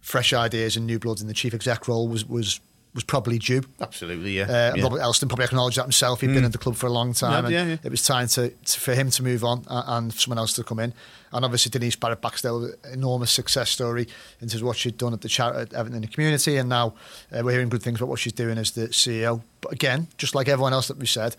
[0.00, 2.60] fresh ideas and new blood in the chief exec role was was
[2.94, 3.62] was probably due.
[3.80, 4.44] Absolutely, yeah.
[4.44, 4.72] Uh, yeah.
[4.72, 4.82] Mm.
[4.82, 6.22] Robert Elstone probably acknowledged that himself.
[6.22, 8.26] He'd been at the club for a long time, Yeah, and yeah, it was time
[8.28, 10.92] to, to for him to move on and for someone else to come in.
[11.32, 14.08] And obviously, Denise Barrett-Baxendale, enormous success story
[14.40, 16.68] in terms of what she'd done at the charity at Everton in the community, and
[16.68, 16.94] now
[17.32, 19.42] uh, we're hearing good things about what she's doing as the CEO.
[19.60, 21.36] But again, just like everyone else that we said,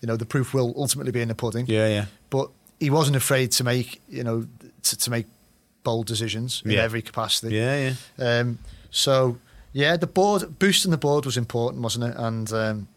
[0.00, 1.66] you know, the proof will ultimately be in the pudding.
[1.66, 2.06] Yeah, yeah.
[2.30, 2.48] But
[2.80, 4.46] he wasn't afraid to make, you know,
[4.84, 5.26] to, to make
[5.84, 6.82] bold decisions in Yeah.
[6.84, 7.54] every capacity.
[7.54, 8.40] Yeah, yeah.
[8.40, 8.58] Um,
[8.90, 9.38] So
[9.72, 12.16] yeah, the board boosting the board was important, wasn't it?
[12.16, 12.88] And um,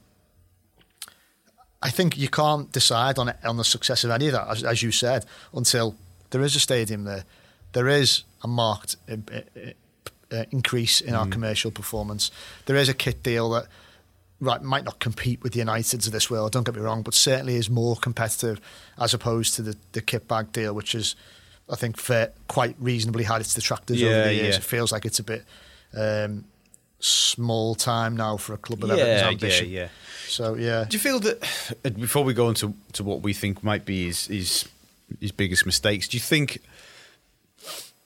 [1.82, 4.82] I think you can't decide on on the success of any of that, as, as
[4.82, 5.96] you said, until
[6.30, 7.24] there is a stadium there.
[7.74, 9.72] There is a marked uh, uh,
[10.32, 12.32] uh, increase in our commercial performance.
[12.66, 13.68] There is a kit deal that
[14.40, 16.52] right might not compete with the Uniteds of this world.
[16.52, 18.60] Don't get me wrong, but certainly is more competitive
[18.98, 21.16] as opposed to the the kit bag deal, which is
[21.70, 24.56] I think fair, quite reasonably had its detractors over the years.
[24.56, 24.56] yeah.
[24.56, 25.44] It feels like it's a bit
[25.96, 26.46] um,
[27.00, 29.70] small time now for a club of Everton's yeah, ambition.
[29.70, 29.88] yeah.
[30.28, 33.64] So yeah, Do you feel that uh, before we go into to what we think
[33.64, 34.68] might be his his
[35.20, 36.08] his biggest mistakes?
[36.08, 36.60] Do you think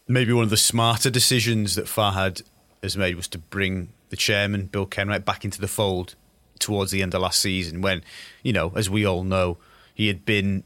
[0.07, 2.43] maybe one of the smarter decisions that Farhad
[2.83, 6.15] has made was to bring the chairman Bill Kenwright back into the fold
[6.59, 8.03] towards the end of last season, when
[8.43, 9.57] you know, as we all know,
[9.93, 10.63] he had been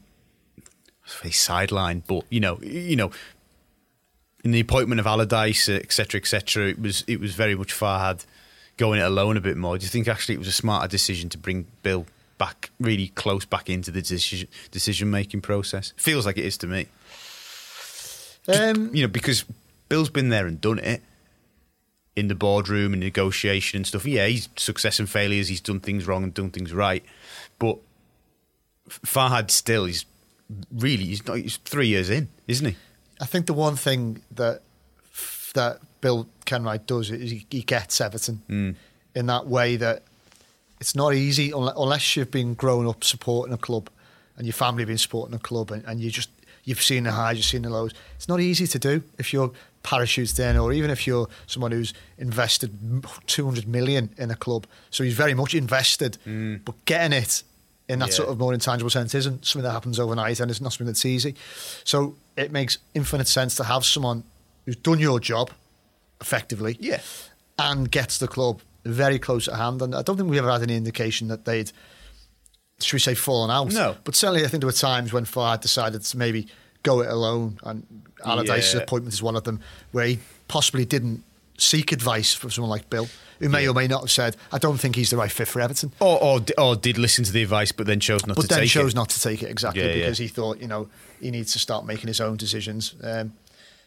[1.22, 3.10] a sidelined, but you know, you know.
[4.44, 8.24] In the appointment of Allardyce, etc., etc., it was it was very much Farhad
[8.76, 9.76] going it alone a bit more.
[9.76, 12.06] Do you think actually it was a smarter decision to bring Bill
[12.38, 15.92] back really close back into the decision decision making process?
[15.96, 16.86] Feels like it is to me.
[18.48, 19.44] um, You know, because
[19.88, 21.02] Bill's been there and done it
[22.14, 24.06] in the boardroom and negotiation and stuff.
[24.06, 25.48] Yeah, he's success and failures.
[25.48, 27.04] He's done things wrong and done things right,
[27.58, 27.78] but
[28.88, 30.04] Farhad still he's
[30.72, 32.76] really he's not he's three years in, isn't he?
[33.20, 34.62] I think the one thing that
[35.54, 38.70] that Bill Kenwright does is he, he gets Everton Hmm.
[39.14, 40.02] in that way that
[40.80, 43.88] it's not easy unless you've been growing up supporting a club
[44.36, 46.28] and your family have been supporting a club and, and you just
[46.64, 47.92] you've seen the highs, you've seen the lows.
[48.16, 51.94] It's not easy to do if you're parachutes in, or even if you're someone who's
[52.18, 52.76] invested
[53.28, 54.66] 200 million in a club.
[54.90, 56.18] So he's very much invested,
[56.64, 57.44] but getting it
[57.88, 58.14] in that Yeah.
[58.14, 61.04] sort of more intangible sense isn't something that happens overnight and it's not something that's
[61.04, 61.34] easy.
[61.84, 64.24] So it makes infinite sense to have someone
[64.64, 65.50] who's done your job
[66.20, 67.00] effectively Yeah.
[67.58, 69.82] and gets the club very close at hand.
[69.82, 71.70] And I don't think we ever had any indication that they'd,
[72.80, 73.72] should we say, fallen out.
[73.72, 73.96] No.
[74.04, 76.48] But certainly I think there were times when Fard decided to maybe
[76.82, 77.86] go it alone and
[78.24, 78.80] Allardyce's Yeah.
[78.80, 79.60] appointment is one of them
[79.92, 80.18] where he
[80.48, 81.22] possibly didn't
[81.58, 83.08] seek advice from someone like Bill,
[83.40, 83.70] who may Yeah.
[83.70, 85.92] or may not have said, I don't think he's the right fit for Everton.
[86.00, 88.42] Or, or or did listen to the advice, but then chose not to.
[88.42, 88.96] but to then take chose it.
[88.96, 90.88] not to take it exactly Yeah, because he thought you know
[91.20, 92.94] he needs to start making his own decisions.
[93.02, 93.32] Um,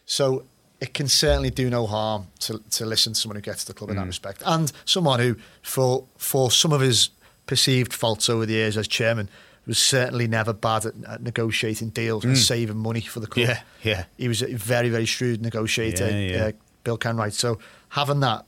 [0.06, 0.44] so
[0.80, 3.74] it can certainly do no harm to to listen to someone who gets to the
[3.74, 4.00] club in Mm.
[4.00, 7.10] that respect, and someone who for for some of his
[7.46, 9.28] perceived faults over the years as chairman
[9.66, 13.46] was certainly never bad at, at negotiating deals and saving money for the club.
[13.48, 13.50] Mm.
[13.50, 14.04] Yeah, yeah.
[14.16, 16.44] He was a very very shrewd negotiator, Yeah, yeah.
[16.46, 16.52] Uh,
[16.84, 17.32] Bill Kenwright.
[17.32, 17.58] So
[17.90, 18.44] having that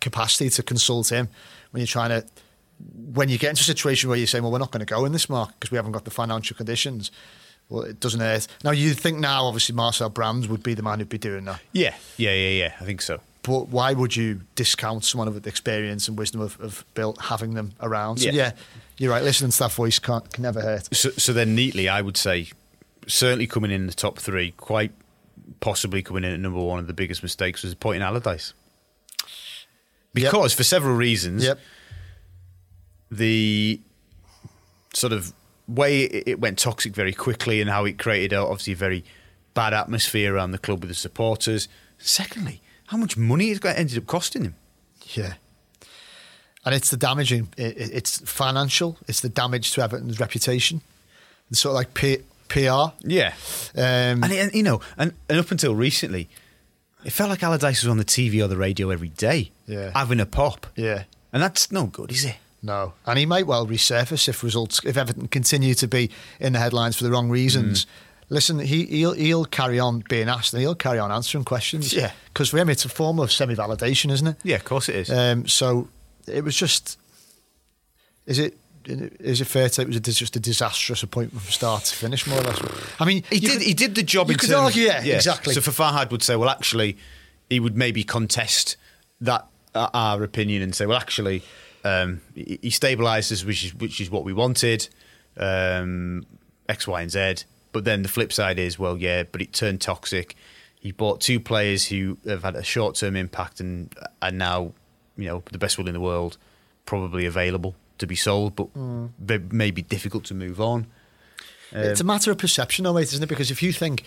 [0.00, 1.28] capacity to consult him
[1.70, 2.26] when you're trying to
[3.14, 5.04] when you get into a situation where you're saying, well, we're not going to go
[5.06, 7.10] in this market because we haven't got the financial conditions,
[7.70, 8.46] well, it doesn't hurt.
[8.64, 11.60] Now, you think now, obviously, Marcel Brands would be the man who'd be doing that.
[11.72, 12.72] Yeah, yeah, yeah, yeah.
[12.80, 13.20] I think so.
[13.42, 17.54] But why would you discount someone of the experience and wisdom of, of Bill having
[17.54, 18.18] them around?
[18.18, 18.32] So, Yeah.
[18.32, 18.52] yeah,
[18.98, 19.22] you're right.
[19.22, 20.94] Listening to that voice can't, can never hurt.
[20.94, 22.48] So, so then, neatly, I would say,
[23.06, 24.92] certainly coming in the top three, quite
[25.60, 28.52] possibly coming in at number one of the biggest mistakes was appointing Allardyce.
[30.14, 31.58] Because for several reasons, Yep.
[33.10, 33.80] the
[34.94, 35.32] sort of
[35.68, 39.04] way it went toxic very quickly and how it created a, obviously a very
[39.54, 41.68] bad atmosphere around the club with the supporters.
[41.98, 44.54] Secondly, how much money it got ended up costing him.
[45.14, 45.34] Yeah.
[46.64, 50.80] And it's the damaging, it, it- it's financial, it's the damage to Everton's reputation.
[51.50, 52.18] It's sort of like P,
[52.48, 52.92] PR.
[53.02, 53.32] Yeah,
[53.74, 56.28] Um, and, it, you know, and, and up until recently,
[57.04, 59.90] it felt like Allardyce was on the TV or the radio every day, Yeah.
[59.94, 60.66] having a pop.
[60.76, 61.04] yeah.
[61.32, 62.36] And that's no good, is it?
[62.62, 66.58] No, and he might well resurface if results if Everton continue to be in the
[66.58, 67.84] headlines for the wrong reasons.
[67.84, 67.88] Mm.
[68.30, 71.92] Listen, he he'll, he'll carry on being asked and he'll carry on answering questions.
[71.92, 72.10] Yeah.
[72.32, 74.36] because for him it's a form of semi validation, isn't it?
[74.42, 75.10] Yeah, of course it is.
[75.10, 75.88] Um, so
[76.26, 76.98] it was just.
[78.26, 78.56] Is it?
[78.88, 81.94] Is it fair to say it was a, just a disastrous appointment from start to
[81.94, 82.60] finish, more or less?
[83.00, 83.50] I mean, he did.
[83.52, 84.30] could- he did the job.
[84.30, 85.54] You could terms- argue, yeah, exactly.
[85.54, 86.96] So for Farhad would say, well, actually,
[87.50, 88.76] he would maybe contest
[89.20, 91.42] that uh, our opinion and say, well, actually,
[91.84, 94.88] um, he, he stabilises, which is which is what we wanted,
[95.36, 96.24] um,
[96.68, 97.34] X, Y, and Z.
[97.72, 100.34] But then the flip side is, well, yeah, but it turned toxic.
[100.80, 104.72] He bought two players who have had a short term impact and are now,
[105.16, 106.38] you know, the best will in the world,
[106.86, 109.06] probably available to be sold, but Hmm.
[109.18, 110.86] they may be difficult to move on.
[111.72, 113.28] it's a matter of perception, though, mate, isn't it?
[113.28, 114.04] Because if you think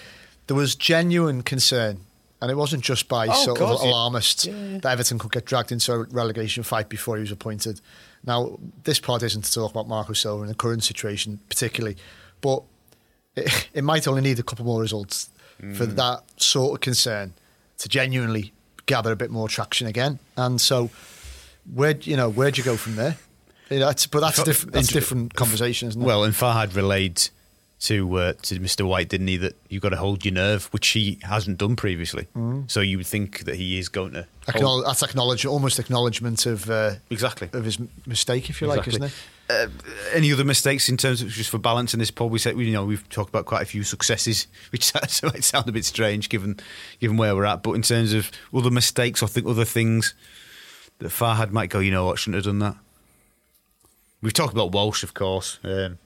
[0.47, 1.99] there was genuine concern,
[2.41, 4.77] and it wasn't just by Oh, sort of of alarmists Yeah, yeah.
[4.79, 7.81] that Everton could get dragged into a relegation fight before he was appointed.
[8.25, 11.97] Now, this part isn't to talk about Marco Silva in the current situation particularly,
[12.41, 12.63] but
[13.35, 15.29] it, it might only need a couple more results
[15.59, 15.95] for Mm.
[15.97, 17.33] that sort of concern
[17.79, 18.53] to genuinely
[18.85, 20.19] gather a bit more traction again.
[20.37, 20.89] And so,
[21.71, 23.17] where you know where'd you go from there?
[23.69, 26.05] You know, it's, but that's a different that's a different conversation, isn't it?
[26.05, 27.21] Well, and Farhad relayed
[27.81, 28.87] to uh, to Mr.
[28.87, 32.27] White, didn't he, that you've got to hold your nerve, which he hasn't done previously.
[32.35, 32.69] Mm.
[32.69, 36.69] So you would think that he is going to Acknowledge, that's acknowledge almost acknowledgement of
[36.69, 37.49] uh, exactly.
[37.53, 39.07] of his mistake, if you like, Exactly.
[39.07, 39.17] isn't
[39.49, 39.51] it?
[39.51, 39.67] Uh,
[40.13, 42.31] any other mistakes in terms of just for balance in this pod?
[42.31, 44.93] We said you know we've talked about quite a few successes, which
[45.23, 46.59] might sound a bit strange given
[46.99, 47.63] given where we're at.
[47.63, 50.13] But in terms of other mistakes, I think other things
[50.99, 52.75] that Farhad might go, you know what, shouldn't have done that.
[54.21, 55.97] We've talked about Walsh, of course, um,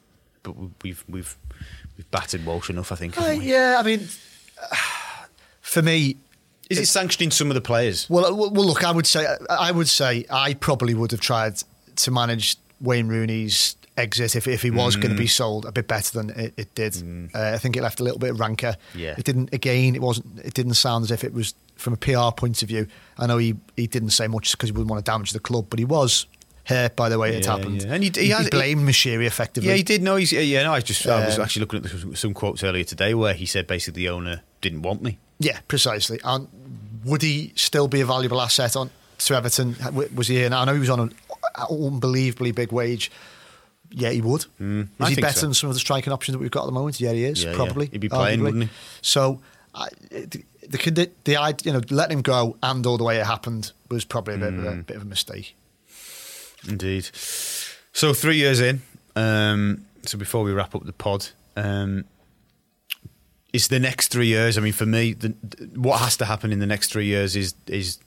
[0.43, 1.37] but we- we've we've
[1.97, 3.19] we've battered Walsh enough, I think.
[3.19, 4.07] Uh, yeah, I mean,
[5.61, 6.17] for me,
[6.69, 8.09] Is it sanctioning some of the players?
[8.09, 11.55] Well, uh, well, look, I would say, I would say, I probably would have tried
[11.97, 15.19] to manage Wayne Rooney's exit if, if he was going to Mm.
[15.19, 16.95] be sold a bit better than it, it did.
[17.35, 18.75] Uh, I think it left a little bit of rancor.
[18.95, 19.13] Yeah.
[19.17, 19.53] it didn't.
[19.53, 20.39] Again, it wasn't.
[20.39, 22.87] It didn't sound as if it was from a PR point of view.
[23.19, 25.67] I know he he didn't say much because he wouldn't want to damage the club,
[25.69, 26.25] but he was
[26.65, 27.81] hurt by the way it happened.
[27.83, 27.93] yeah.
[27.93, 29.69] And he- he has- blamed Moshiri effectively.
[29.69, 30.01] Yeah, he did.
[30.01, 30.63] No, he's yeah.
[30.63, 33.33] No, I just I was Um, actually looking at the, some quotes earlier today where
[33.33, 35.17] he said basically the owner didn't want me.
[35.39, 36.19] Yeah, precisely.
[36.23, 36.47] And
[37.03, 38.89] would he still be a valuable asset on
[39.19, 39.75] to Everton?
[40.15, 40.53] Was he in?
[40.53, 41.13] I know he was on an
[41.69, 43.11] unbelievably big wage.
[43.95, 44.45] Yeah, he would.
[44.59, 45.45] Mm, is I he better so.
[45.47, 46.99] than some of the striking options that we've got at the moment?
[46.99, 47.43] Yeah, he is.
[47.43, 47.55] Yeah, yeah.
[47.55, 47.87] probably.
[47.87, 48.43] He'd be playing, arguably.
[48.43, 48.69] wouldn't he?
[49.01, 49.41] So,
[49.75, 53.25] I, the, the, the idea, you know, letting him go and all the way it
[53.25, 54.85] happened was probably a bit, of, a, Mm.
[54.87, 55.55] bit of a mistake.
[56.67, 57.09] Indeed.
[57.13, 58.81] So three years in.
[59.15, 62.05] Um, so before we wrap up the pod, um,
[63.53, 64.57] it's the next three years.
[64.57, 65.29] I mean, for me, the,
[65.75, 67.99] what has to happen in the next three years is is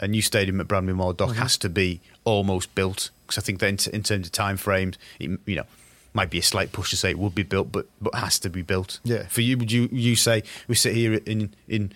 [0.00, 3.68] a new stadium at Bramley-Moore Dock has to be almost built because I think that
[3.68, 5.64] in, t- in terms of time frames, it, you know,
[6.12, 8.50] might be a slight push to say it would be built, but but has to
[8.50, 9.00] be built.
[9.04, 9.26] Yeah.
[9.26, 11.92] For you, would you you say we sit here in in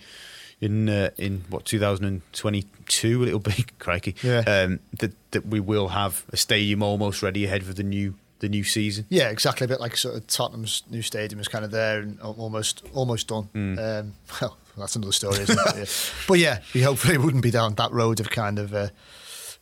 [0.61, 3.25] in uh, in what 2022?
[3.25, 4.15] It'll be crikey.
[4.23, 4.39] Yeah.
[4.47, 8.49] Um, that that we will have a stadium almost ready ahead for the new the
[8.49, 9.05] new season.
[9.09, 9.65] Yeah, exactly.
[9.65, 13.27] A bit like sort of Tottenham's new stadium is kind of there and almost almost
[13.27, 13.43] done.
[13.53, 13.77] Hmm.
[13.79, 15.75] Um, well, that's another story, isn't it?
[15.77, 15.85] Yeah.
[16.27, 18.87] But yeah, we hopefully wouldn't be down that road of kind of, uh,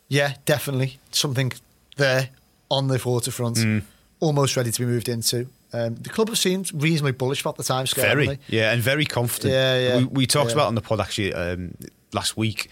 [0.08, 1.52] yeah, definitely something
[1.96, 2.28] there
[2.70, 3.78] on the waterfront, Hmm.
[4.20, 5.48] almost ready to be moved into.
[5.72, 8.04] Um, the club have seemed reasonably bullish about the time scale.
[8.04, 9.52] Very, yeah, and very confident.
[9.52, 9.96] Yeah, yeah.
[9.98, 10.54] We, we talked Yeah.
[10.54, 11.74] about on the pod actually um,
[12.12, 12.68] last week.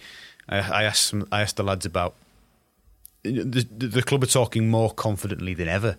[0.49, 2.15] I, I asked some, I asked the lads about
[3.23, 5.97] the, the, the club are talking more confidently than ever.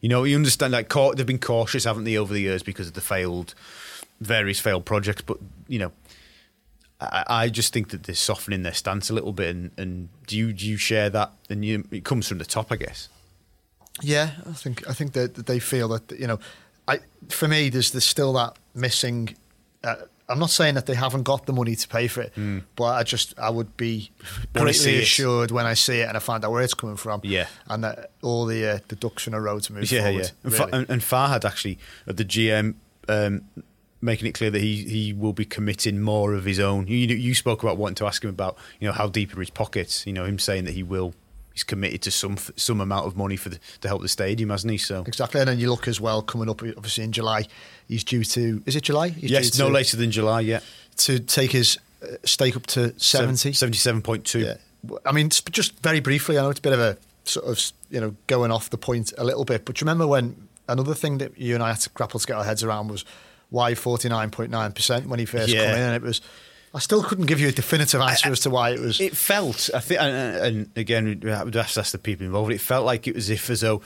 [0.00, 2.94] You know, you understand like they've been cautious, haven't they, over the years because of
[2.94, 3.54] the failed
[4.20, 5.22] various failed projects.
[5.22, 5.92] But you know,
[7.00, 9.56] I, I just think that they're softening their stance a little bit.
[9.56, 11.32] And, and do you do you share that?
[11.50, 13.08] And you, it comes from the top, I guess.
[14.02, 16.38] Yeah, I think I think that they feel that you know,
[16.86, 19.36] I for me there's there's still that missing.
[19.82, 19.96] Uh,
[20.30, 22.32] I'm not saying that they haven't got the money to pay for it,
[22.76, 24.10] but I just I would be
[24.52, 27.22] greatly assured when I see it and I find out where it's coming from.
[27.24, 27.46] Yeah.
[27.66, 30.24] and that all the uh, the ducks in a row to move yeah, forward.
[30.24, 30.30] yeah.
[30.44, 32.74] And, Fa- and, and Farhad actually at the GM
[33.08, 33.42] um,
[34.00, 36.86] making it clear that he, he will be committing more of his own.
[36.86, 39.50] You you spoke about wanting to ask him about you know how deep are his
[39.50, 40.06] pockets.
[40.06, 41.14] You know him saying that he will
[41.58, 44.70] he's committed to some some amount of money for the, to help the stadium, hasn't
[44.70, 44.78] he?
[44.78, 46.62] So Exactly, and then you look as well coming up.
[46.62, 47.46] Obviously in July,
[47.88, 48.62] he's due to.
[48.64, 49.08] Is it July?
[49.08, 50.40] He's yes, no to, later than July.
[50.42, 50.60] Yeah,
[50.98, 53.52] to take his uh, stake up to seventy.
[53.52, 54.40] seventy-seven point two.
[54.40, 54.54] Yeah.
[55.04, 58.00] I mean, just very briefly, I know it's a bit of a sort of, you
[58.00, 61.36] know, going off the point a little bit, but you remember when another thing that
[61.36, 63.04] you and I had to grapple to get our heads around was
[63.50, 65.64] why 49.9% when he first Yeah.
[65.64, 65.80] came in?
[65.80, 66.20] And it was,
[66.74, 69.00] I still couldn't give you a definitive answer as to why it was.
[69.00, 72.52] It felt, I think, and, and again, we would have to ask the people involved.
[72.52, 73.80] It felt like it was if as though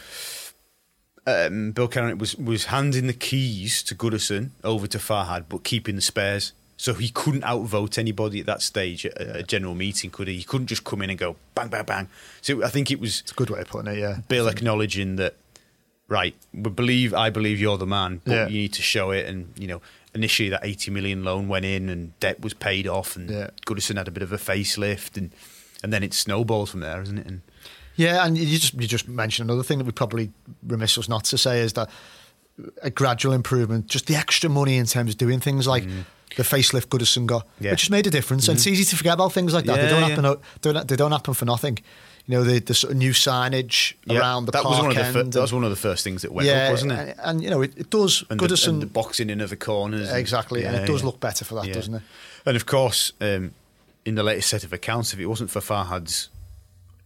[1.26, 5.95] um, Bill Kenwright was was handing the keys to Goodison over to Farhad, but keeping
[5.97, 6.53] the spares.
[6.76, 10.39] So he couldn't outvote anybody at that stage at a, a general meeting, could he?
[10.39, 12.09] He couldn't just come in and go bang, bang, bang.
[12.41, 14.18] So I think it was it's a good way of putting it, yeah.
[14.26, 15.37] Bill acknowledging that,
[16.09, 18.49] right, we believe, I believe you're the man, but Yeah.
[18.49, 19.26] you need to show it.
[19.26, 19.80] And, you know,
[20.15, 23.51] initially that 80 million loan went in and debt was paid off and Yeah.
[23.67, 25.35] Goodison had a bit of a facelift and,
[25.83, 27.27] and then it snowballs from there, isn't it?
[27.27, 27.41] And
[27.97, 30.31] Yeah, and you just you just mentioned another thing that we probably
[30.67, 31.89] remiss us not to say is that
[32.83, 36.05] a gradual improvement, just the extra money in terms of doing things like mm.
[36.37, 37.71] the facelift Goodison got, Yeah.
[37.71, 38.49] which has made a difference.
[38.49, 38.73] And it's mm.
[38.73, 39.77] easy to forget about things like that.
[39.77, 40.09] they don't yeah.
[40.09, 40.27] happen.
[40.27, 41.79] o- Don't, they don't happen for nothing.
[42.27, 44.91] You know, the, the sort of new signage Yeah, around the that park was one
[44.91, 46.70] of the fir- and- that was one of the first things that went yeah, up,
[46.70, 46.99] wasn't it?
[46.99, 49.51] And, and, you know, it, it does And the, Goodison and the boxing in of
[49.51, 50.11] the corners.
[50.12, 52.03] exactly, and Yeah, it does look better for that, doesn't it?
[52.47, 53.53] And of course, um,
[54.05, 56.29] in the latest set of accounts, if it wasn't for Farhad's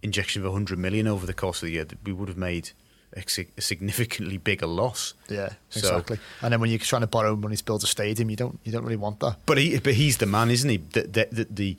[0.03, 2.71] injection of 100 million over the course of the year, we would have made
[3.17, 3.23] a,
[3.61, 5.15] significantly bigger loss.
[5.31, 6.19] Yeah, So- exactly.
[6.43, 8.73] and then when you're trying to borrow money to build a stadium, you don't you
[8.73, 9.39] don't really want that.
[9.47, 10.77] But he, but he's the man, isn't he?
[10.77, 11.77] That the, the, the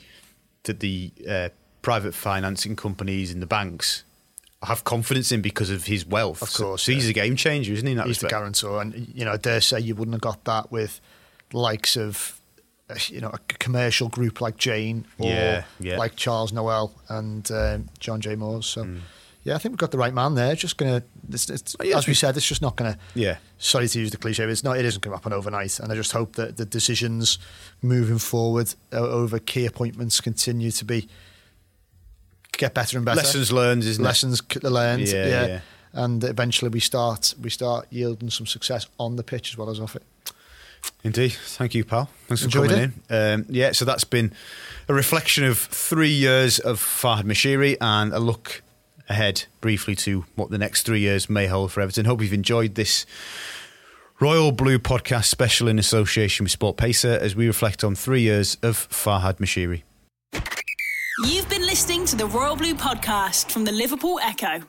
[0.63, 1.49] that the uh,
[1.87, 4.03] private financing companies and the banks
[4.61, 6.41] have confidence in because of his wealth.
[6.41, 7.11] Of course, so, so he's yeah.
[7.11, 7.95] a game changer, isn't he?
[8.01, 10.99] He's the guarantor, and you know, I dare say you wouldn't have got that with
[11.53, 12.41] likes of
[12.89, 15.97] uh, you know a commercial group like Jane or Yeah, yeah.
[15.97, 18.35] like Charles Noell and um, John J.
[18.35, 18.65] Moores.
[18.65, 18.83] So.
[18.83, 18.99] Mm.
[19.43, 20.55] Yeah, I think we've got the right man there.
[20.55, 22.97] Just gonna, it's, it's, Oh, as we said, it's just not gonna.
[23.15, 23.37] Yeah.
[23.57, 24.77] Sorry to use the cliche, but it's not.
[24.77, 25.79] It isn't to happen overnight.
[25.79, 27.39] And I just hope that the decisions
[27.81, 31.07] moving forward over key appointments continue to be
[32.57, 33.17] get better and better.
[33.17, 34.07] Lessons learned, isn't it?
[34.07, 35.07] lessons c- learned.
[35.07, 35.59] Yeah, Yeah, yeah.
[35.93, 39.79] And eventually we start we start yielding some success on the pitch as well as
[39.79, 40.03] off it.
[41.03, 41.33] Indeed.
[41.33, 42.09] Thank you, pal.
[42.27, 43.15] Thanks for Enjoyed coming in.
[43.15, 44.31] Um, yeah, so that's been
[44.87, 48.61] a reflection of three years of Farhad Moshiri and a look
[49.09, 52.05] ahead briefly to what the next three years may hold for Everton.
[52.05, 53.05] Hope you've enjoyed this
[54.19, 58.87] Royal Blue podcast special in association with SportPesa as we reflect on three years of
[58.89, 59.83] Farhad Moshiri.
[61.25, 64.63] You've been listening to the Royal Blue podcast from the Liverpool Echo.